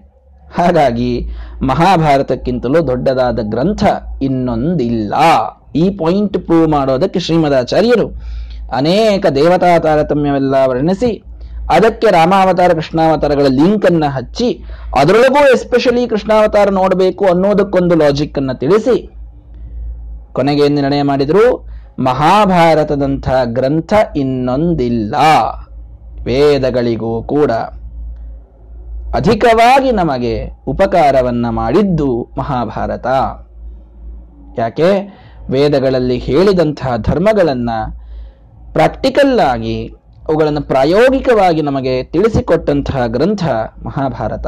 ಹಾಗಾಗಿ 0.58 1.30
ಮಹಾಭಾರತಕ್ಕಿಂತಲೂ 1.63 2.88
ದೊಡ್ಡದಾದ 2.88 3.39
ಗ್ರಂಥ 3.41 3.84
ಇನ್ನೊಂದಿಲ್ಲ. 4.22 5.13
ಈ 5.76 5.89
ಪಾಯಿಂಟ್ 5.89 6.38
ಪ್ರೂವ್ 6.38 6.70
ಮಾಡೋದಕ್ಕೆ 6.70 7.20
ಶ್ರೀಮದಾಚಾರ್ಯರು 7.20 8.08
ಅನೇಕ 8.76 9.26
ದೇವತಾ 9.26 9.80
ತಾರತಮ್ಯವೆಲ್ಲ 9.80 10.56
ವರ್ಣಿಸಿ, 10.68 11.24
ಅದಕ್ಕೆ 11.72 12.12
ರಾಮಾವತಾರ, 12.12 12.74
ಕೃಷ್ಣಾವತಾರಗಳ 12.74 13.41
ಲಿಂಕ್ 13.41 13.86
ಅನ್ನ 13.86 14.04
ಹಚ್ಚಿ, 14.08 14.63
ಅದರೊಳಗೂ 15.00 15.48
ಎಸ್ಪೆಷಲಿ 15.48 16.08
ಕೃಷ್ಣಾವತಾರ 16.08 16.70
ನೋಡಬೇಕು 16.70 17.26
ಅನ್ನೋದಕ್ಕೊಂದು 17.26 17.96
ಲಾಜಿಕ್ 17.96 18.38
ಅನ್ನ 18.38 18.52
ತಿಳಿಸಿ, 18.54 19.10
ಕೊನೆಗೆ 20.34 20.68
ನಿರ್ಣಯ 20.68 21.02
ಮಾಡಿದ್ರು? 21.02 21.68
ಮಹಾಭಾರತದಂಥ 22.00 23.30
ಗ್ರಂಥ 23.46 23.94
ಇನ್ನೊಂದಿಲ್ಲ. 24.15 25.15
ವೇದಗಳಿಗೂ 26.24 27.24
ಕೂಡ. 27.24 27.52
ಅಧಿಕವಾಗಿ 29.15 29.91
ನಮಗೆ 29.91 30.49
ಉಪಕಾರವನ್ನ 30.67 31.49
ಮಾಡಿದ್ದು 31.49 32.28
ಮಹಾಭಾರತ. 32.38 33.08
ಯಾಕೆ? 34.60 35.19
ವೇದಗಳಲ್ಲಿ 35.49 36.17
ಹೇಳಿದಂತಹ 36.17 36.95
ಧರ್ಮಗಳನ್ನ 36.97 37.69
ಪ್ರಾಕ್ಟಿಕಲ್ 38.73 39.39
ಆಗಿ 39.39 39.88
ಅವುಗಳನ್ನು 40.28 40.62
ಪ್ರಾಯೋಗಿಕವಾಗಿ 40.62 41.62
ನಮಗೆ 41.62 42.04
ತಿಳಿಸಿಕೊಟ್ಟಂತಹ 42.04 43.06
ಗ್ರಂಥ 43.06 43.43
ಮಹಾಭಾರತ. 43.86 44.47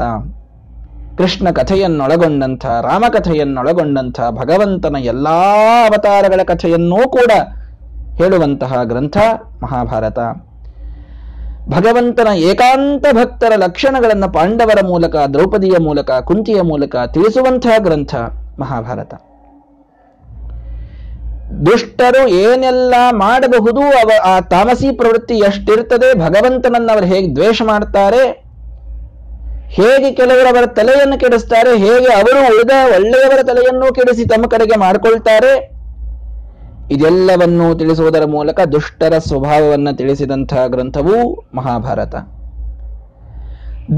ಕೃಷ್ಣ 1.18 1.50
ಕಥೆಯನ್ನೊಳಗೊಂಡಂಥ 1.50 2.66
ರಾಮಕಥೆಯನ್ನೊಳಗೊಂಡಂಥ 2.66 4.20
ಭಗವಂತನ 4.30 4.96
ಎಲ್ಲ 4.98 5.28
ಅವತಾರಗಳ 5.86 6.40
ಕಥೆಯನ್ನೂ 6.42 6.96
ಕೂಡ 6.96 7.32
ಹೇಳುವಂತಹ 8.14 8.82
ಗ್ರಂಥ 8.84 9.16
ಮಹಾಭಾರತ. 9.62 10.18
ಭಗವಂತನ 11.74 12.28
ಏಕಾಂತ 12.50 13.06
ಭಕ್ತರ 13.12 13.52
ಲಕ್ಷಣಗಳನ್ನು 13.56 14.28
ಪಾಂಡವರ 14.32 14.80
ಮೂಲಕ, 14.82 15.16
ದ್ರೌಪದಿಯ 15.34 15.76
ಮೂಲಕ, 15.78 16.10
ಕುಂತಿಯ 16.10 16.60
ಮೂಲಕ 16.62 16.96
ತಿಳಿಸುವಂತಹ 17.14 17.74
ಗ್ರಂಥ 17.78 18.14
ಮಹಾಭಾರತ. 18.58 19.14
ದುಷ್ಟರು 21.66 22.22
ಏನೆಲ್ಲ 22.28 22.94
ಮಾಡಬಹುದು 23.10 23.82
ಅವ 24.00 24.10
ಆ 24.24 24.40
ತಾಮಸಿ 24.40 24.88
ಪ್ರವೃತ್ತಿ 24.96 25.36
ಎಷ್ಟಿರ್ತದೆ, 25.38 26.08
ಭಗವಂತನನ್ನು 26.24 26.90
ಅವರು 26.92 27.06
ಹೇಗೆ 27.06 27.28
ದ್ವೇಷ 27.34 27.62
ಮಾಡ್ತಾರೆ, 27.62 28.22
ಹೇಗೆ 29.78 30.10
ಕೆಲವರು 30.14 30.48
ಅವರ 30.48 30.66
ತಲೆಯನ್ನು 30.78 31.16
ಕೆಡಿಸ್ತಾರೆ, 31.18 31.72
ಹೇಗೆ 31.76 32.10
ಅವರು 32.18 32.38
ಉಳಿದ 32.50 32.74
ಒಳ್ಳೆಯವರ 32.96 33.40
ತಲೆಯನ್ನು 33.42 33.94
ಕೆಡಿಸಿ 33.94 34.24
ತಮ್ಮ 34.24 34.46
ಕಡೆಗೆ 34.46 34.78
ಮಾಡಿಕೊಳ್ತಾರೆ 34.78 35.52
ಇದೆಲ್ಲವನ್ನೂ 36.90 37.74
ತಿಳಿಸುವುದರ 37.74 38.24
ಮೂಲಕ 38.24 38.60
ದುಷ್ಟರ 38.60 39.18
ಸ್ವಭಾವವನ್ನು 39.18 39.96
ತಿಳಿಸಿದಂತಹ 39.96 40.66
ಗ್ರಂಥವು 40.66 41.44
ಮಹಾಭಾರತ. 41.54 42.14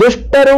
ದುಷ್ಟರು 0.01 0.57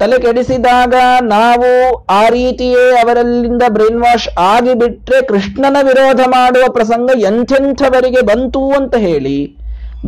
ತಲೆ 0.00 0.18
ಕೆಡಿಸಿದಾಗ 0.20 0.94
ನಾವು 1.22 1.94
ಆ 2.04 2.28
ರೀತಿಯೇ 2.28 2.90
ಅವರಲ್ಲಿಂದ 2.90 3.62
ಬ್ರೈನ್ 3.68 4.00
ವಾಶ್ 4.00 4.28
ಆಗಿಬಿಟ್ರೆ 4.38 5.22
ಕೃಷ್ಣನ 5.26 5.76
ವಿರೋಧ 5.82 6.20
ಮಾಡುವ 6.26 6.72
ಪ್ರಸಂಗ 6.72 7.10
ಎಂಥೆಂಥವರಿಗೆ 7.16 8.20
ಬಂತು 8.20 8.70
ಅಂತ 8.70 8.94
ಹೇಳಿ 8.96 9.56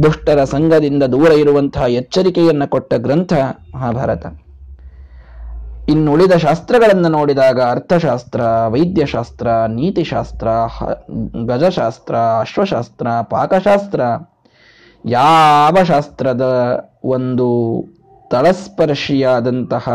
ದುಷ್ಟರ 0.02 0.44
ಸಂಘದಿಂದ 0.44 1.02
ದೂರ 1.02 1.33
ಇರುವಂತಹ 1.33 1.87
ಎಚ್ಚರಿಕೆಯನ್ನು 1.92 2.68
ಕೊಟ್ಟ 2.70 2.94
ಗ್ರಂಥ 2.94 3.33
ಮಹಾಭಾರತ. 3.74 4.26
ಇನ್ನುಳಿದ 5.88 6.33
ಶಾಸ್ತ್ರಗಳನ್ನು 6.33 7.09
ನೋಡಿದಾಗ 7.09 7.70
ಅರ್ಥಶಾಸ್ತ್ರ, 7.70 8.40
ವೈದ್ಯಶಾಸ್ತ್ರ, 8.68 9.46
ನೀತಿಶಾಸ್ತ್ರ 9.46 10.48
ಗಜಶಾಸ್ತ್ರ, 11.46 12.14
ಅಶ್ವಶಾಸ್ತ್ರ, 12.14 13.07
ಪಾಕಶಾಸ್ತ್ರ. 13.31 14.01
ಯಾವ 15.05 15.77
ಶಾಸ್ತ್ರದ 15.85 16.44
ಒಂದು 17.05 17.48
ತಳಸ್ಪರ್ಶಿಯಾದಂತಹ 18.31 19.88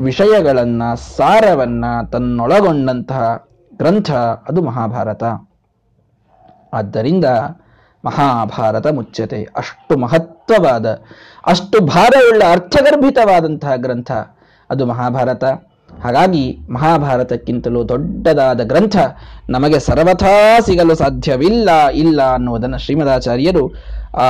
ವಿಷಯಗಳನ್ನು, 0.00 1.16
ಸಾರವನ್ನು 1.16 2.10
ತನ್ನೊಳಗೊಂಡಂತಹ 2.10 3.44
ಗ್ರಂಥ 3.76 4.10
ಅದು 4.48 4.62
ಮಹಾಭಾರತ. 4.62 5.24
ಆದ್ದರಿಂದ 6.74 7.24
ಮಹಾಭಾರತ 8.04 8.86
ಮುಚ್ಚತೆ 8.86 9.48
ಅಷ್ಟು 9.56 9.98
ಮಹತ್ವವಾದ, 9.98 10.98
ಅಷ್ಟು 11.46 11.80
ಭಾರವುಳ್ಳ, 11.80 12.42
ಅರ್ಥಗರ್ಭಿತವಾದಂತಹ 12.52 13.74
ಗ್ರಂಥ. 13.76 14.12
ಅದು 14.70 14.82
ಮಹಾಭಾರತ. 14.92 15.44
ಹಾಗಾಗಿ 16.04 16.44
ಮಹಾಭಾರತಕ್ಕಿಂತಲೂ 16.76 17.80
ದೊಡ್ಡದಾದ 17.92 18.60
ಗ್ರಂಥ 18.72 18.96
ನಮಗೆ 19.50 19.78
ಸರ್ವಥಾ 19.88 20.34
ಸಿಗಲು 20.66 20.94
ಸಾಧ್ಯವಿಲ್ಲ, 20.94 21.70
ಇಲ್ಲ 22.02 22.20
ಅನ್ನುವುದನ್ನು 22.36 22.78
ಶ್ರೀಮದಾಚಾರ್ಯರು, 22.78 23.64
ಆ 24.24 24.26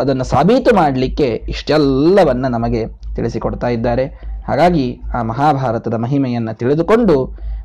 ಅದನ್ನು 0.00 0.24
ಸಾಬೀತು 0.24 0.70
ಮಾಡಲಿಕ್ಕೆ 0.74 1.28
ಇಷ್ಟೆಲ್ಲವನ್ನು 1.52 2.48
ನಮಗೆ 2.48 2.80
ತಿಳಿಸಿಕೊಡ್ತಾ 3.16 3.68
ಇದ್ದಾರೆ. 3.68 4.06
ಹಾಗಾಗಿ 4.48 4.86
ಆ 5.16 5.20
ಮಹಾಭಾರತದ 5.22 5.96
ಮಹಿಮೆಯನ್ನು 6.04 6.54
ತಿಳಿದುಕೊಂಡು 6.58 7.14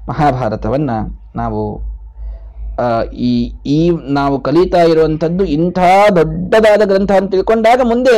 ಮಹಾಭಾರತವನ್ನು 0.10 0.98
ನಾವು 1.36 1.62
ಈ 3.30 3.32
ಈ 3.66 3.80
ನಾವು 4.18 4.36
ಕಲಿತಾ 4.48 4.82
ಇರುವಂಥದ್ದು 4.92 5.44
ಇಂಥ 5.56 5.80
ದೊಡ್ಡದಾದ 6.18 6.84
ಗ್ರಂಥ 6.92 7.12
ಅಂತ 7.20 7.30
ತಿಳ್ಕೊಂಡಾಗ 7.32 7.80
ಮುಂದೆ 7.84 8.16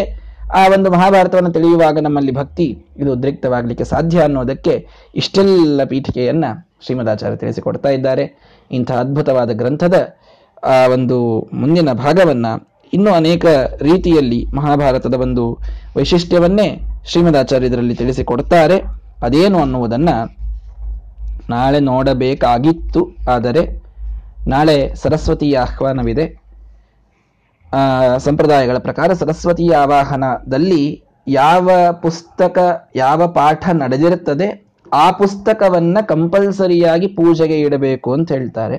ಆ 0.54 0.68
ಒಂದು 0.68 0.92
ಮಹಾಭಾರತವನ್ನು 0.92 1.52
ತಿಳಿಯುವಾಗ 1.52 2.00
ನಮ್ಮಲ್ಲಿ 2.00 2.32
ಭಕ್ತಿ 2.32 2.86
ಇದು 2.98 3.14
ಉದ್ರಿಕ್ತವಾಗಲಿಕ್ಕೆ 3.14 3.84
ಸಾಧ್ಯ 3.84 4.20
ಅನ್ನೋದಕ್ಕೆ 4.20 4.88
ಇಷ್ಟೆಲ್ಲ 5.16 5.84
ಪೀಠಿಕೆಯನ್ನ 5.84 6.46
ಶ್ರೀಮದಾಚಾರ್ಯ 6.86 7.36
ತಿಳಿಸಿಕೊಡ್ತಾ 7.36 7.90
ಇದ್ದಾರೆ. 7.90 8.52
ಇಂಥ 8.72 8.92
ಅದ್ಭುತವಾದ 8.92 9.52
ಗ್ರಂಥದ, 9.52 10.08
ಆ, 10.64 10.88
ಒಂದು 10.94 11.50
ಮುಂದಿನ 11.54 11.92
ಭಾಗವನ್ನ 11.92 12.46
ಇನ್ನೂ 12.94 13.12
ಅನೇಕ 13.12 13.46
ರೀತಿಯಲ್ಲಿ 13.80 14.46
ಮಹಾಭಾರತದ 14.56 15.14
ಒಂದು 15.14 15.60
ವೈಶಿಷ್ಟ್ಯವನ್ನೇ 15.98 16.82
ಶ್ರೀಮದಾಚಾರ್ಯ 17.06 17.68
ಇದರಲ್ಲಿ 17.68 17.96
ತಿಳಿಸಿಕೊಡ್ತಾರೆ. 17.96 18.82
ಅದೇನು 19.24 19.60
ಅನ್ನುವುದನ್ನ 19.60 20.10
ನಾಳೆ 21.50 21.80
ನೋಡಬೇಕಾಗಿತ್ತು, 21.80 23.12
ಆದರೆ 23.30 23.84
ನಾಳೆ 24.48 24.96
ಸರಸ್ವತಿಯ 24.96 25.60
ಆಹ್ವಾನವಿದೆ. 25.60 26.41
ಸಂಪ್ರದಾಯಗಳ 28.18 28.78
ಪ್ರಕಾರ 28.78 29.14
ಸರಸ್ವತಿಯ 29.14 29.76
ಆವಾಹನದಲ್ಲಿ 29.76 31.04
ಯಾವ 31.28 31.70
ಪುಸ್ತಕ, 32.02 32.58
ಯಾವ 32.96 33.28
ಪಾಠ 33.28 33.70
ನಡೆದಿರುತ್ತದೆ, 33.70 34.48
ಆ 34.94 35.12
ಪುಸ್ತಕವನ್ನ 35.12 35.98
ಕಂಪಲ್ಸರಿಯಾಗಿ 36.08 37.08
ಪೂಜೆಗೆ 37.08 37.60
ಇಡಬೇಕು 37.60 38.14
ಅಂತ 38.14 38.32
ಹೇಳ್ತಾರೆ. 38.32 38.78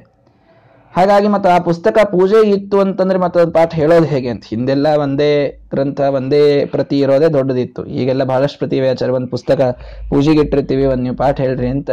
ಹಾಗಾಗಿ 0.96 1.28
ಮತ್ತೆ 1.28 1.48
ಆ 1.48 1.58
ಪುಸ್ತಕ 1.58 1.98
ಪೂಜೆ 2.04 2.48
ಇತ್ತು 2.48 2.80
ಅಂತಂದ್ರೆ 2.80 3.18
ಮತ್ತೆ 3.18 3.40
ಅದು 3.40 3.52
ಪಾಠ 3.52 3.74
ಹೇಳೋದು 3.74 4.04
ಹೇಗೆ 4.04 4.28
ಅಂತ. 4.28 4.44
ಹಿಂದೆಲ್ಲ 4.44 4.86
ಒಂದೇ 4.86 5.30
ಗ್ರಂಥ, 5.70 6.00
ಒಂದೇ 6.00 6.64
ಪ್ರತಿ 6.64 6.98
ಇರೋದೇ 6.98 7.28
ದೊಡ್ಡದಿತ್ತು. 7.28 7.86
ಈಗೆಲ್ಲ 7.86 8.24
ಬಹಳಷ್ಟು 8.24 8.58
ಪ್ರತಿ 8.58 8.88
ಆಚಾರ 8.88 9.10
ಒಂದು 9.10 9.28
ಪುಸ್ತಕ 9.28 9.60
ಪೂಜೆಗೆ 10.10 10.40
ಇಟ್ಟಿರ್ತೀವಿ, 10.40 10.84
ಒಂದು 10.84 11.02
ನೀವು 11.02 11.16
ಪಾಠ 11.16 11.40
ಹೇಳ್ರಿ 11.40 11.68
ಅಂತ 11.68 11.90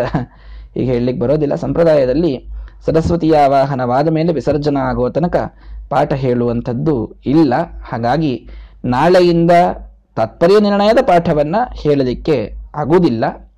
ಈಗ 0.77 0.87
ಹೇಳಲಿಕ್ಕೆ 0.91 1.21
ಬರೋದಿಲ್ಲ. 1.21 1.55
ಸಂಪ್ರದಾಯದಲ್ಲಿ 1.55 2.33
ಸರಸ್ವತಿಯ 2.85 3.37
ಆವಾಹನವಾದ 3.37 4.07
ಮೇಲೆ 4.07 4.33
ವಿಸರ್ಜನ 4.33 4.77
ಆಗುವ 4.81 5.09
ತನಕ 5.09 5.35
ಪಾಠ 5.89 6.13
ಹೇಳುವಂಥದ್ದು 6.13 7.15
ಇಲ್ಲ. 7.25 7.53
ಹಾಗಾಗಿ 7.83 8.49
ನಾಳೆಯಿಂದ 8.85 9.51
ತಾತ್ಪರ್ಯ 10.15 10.59
ನಿರ್ಣಯದ 10.59 10.97
ಪಾಠವನ್ನು 11.07 11.71
ಹೇಳಲಿಕ್ಕೆ 11.73 12.55
ಆಗುವುದಿಲ್ಲ. 12.75 13.51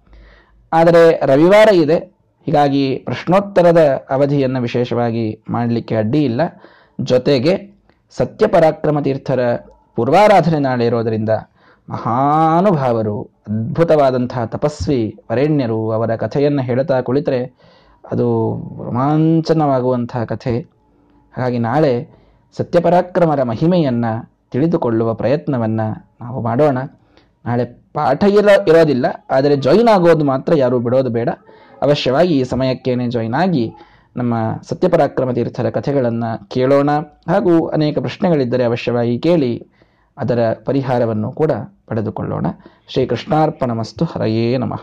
ಆದರೆ 0.73 1.25
ರವಿವಾರ 1.25 1.69
ಇದೆ. 1.73 1.97
ಹೀಗಾಗಿ 2.45 2.95
ಪ್ರಶ್ನೋತ್ತರದ 2.95 4.05
ಅವಧಿಯನ್ನು 4.09 4.61
ವಿಶೇಷವಾಗಿ 4.61 5.43
ಮಾಡಲಿಕ್ಕೆ 5.49 5.95
ಅಡ್ಡಿ 5.95 6.23
ಇಲ್ಲ. 6.23 6.41
ಜೊತೆಗೆ 7.01 7.71
ಸತ್ಯಪರಾಕ್ರಮ 8.11 8.99
ತೀರ್ಥರ 8.99 9.55
ಪೂರ್ವಾರಾಧನೆ 9.95 10.59
ನಾಳೆ 10.59 10.85
ಇರೋದರಿಂದ 10.85 11.29
ಮಹಾನುಭಾವರು 11.89 13.21
ಅದ್ಭುತವಾದಂತಹ 13.21 14.45
ತಪಸ್ವಿ 14.45 15.17
ವರೇಣ್ಯರು 15.31 15.91
ಅವರ 15.91 16.15
ಕಥೆಯನ್ನು 16.15 16.61
ಹೇಳುತ್ತಾ 16.61 17.01
ಕುಳಿತರೆ 17.01 17.45
ಅದು 18.11 18.27
ರೋಮಾಂಚನವಾಗುವಂತಹ 18.83 20.23
ಕಥೆ. 20.23 20.59
ಹಾಗಾಗಿ 21.33 21.59
ನಾಳೆ 21.59 22.20
ಸತ್ಯಪರಾಕ್ರಮರ 22.57 23.43
ಮಹಿಮೆಯನ್ನು 23.43 24.31
ತಿಳಿದುಕೊಳ್ಳುವ 24.51 25.13
ಪ್ರಯತ್ನವನ್ನು 25.13 26.17
ನಾವು 26.21 26.41
ಮಾಡೋಣ. 26.41 26.77
ನಾಳೆ 27.45 27.65
ಪಾಠ 27.65 28.23
ಇರೋ, 28.23 28.63
ಇರೋದಿಲ್ಲ, 28.67 29.05
ಆದರೆ 29.31 29.55
ಜಾಯಿನ್ 29.55 29.87
ಆಗೋದು 29.87 30.25
ಮಾತ್ರ 30.25 30.53
ಯಾರೂ 30.55 30.79
ಬಿಡೋದು 30.79 31.09
ಬೇಡ. 31.09 31.29
ಅವಶ್ಯವಾಗಿ 31.81 32.39
ಈ 32.39 32.43
ಸಮಯಕ್ಕೇನೆ 32.43 33.07
ಜಾಯಿನ್ 33.07 33.33
ಆಗಿ 33.33 33.73
ನಮ್ಮ 34.17 34.33
ಸತ್ಯಪರಾಕ್ರಮ 34.69 35.31
ತೀರ್ಥರ 35.31 35.69
ಕಥೆಗಳನ್ನು 35.69 36.49
ಕೇಳೋಣ. 36.49 36.89
ಹಾಗೂ 37.27 37.67
ಅನೇಕ 37.67 37.97
ಪ್ರಶ್ನೆಗಳಿದ್ದರೆ 37.99 38.63
ಅವಶ್ಯವಾಗಿ 38.63 39.19
ಕೇಳಿ 39.19 39.67
ಅದರ 40.17 40.39
ಪರಿಹಾರವನ್ನು 40.65 41.31
ಕೂಡ 41.31 41.51
ಪಡೆದುಕೊಳ್ಳೋಣ. 41.87 42.47
ಶ್ರೀ 42.87 43.05
ಕೃಷ್ಣಾರ್ಪಣಮಸ್ತು 43.05 44.05
ಹರಯೇ 44.05 44.57
ನಮಃ. 44.57 44.79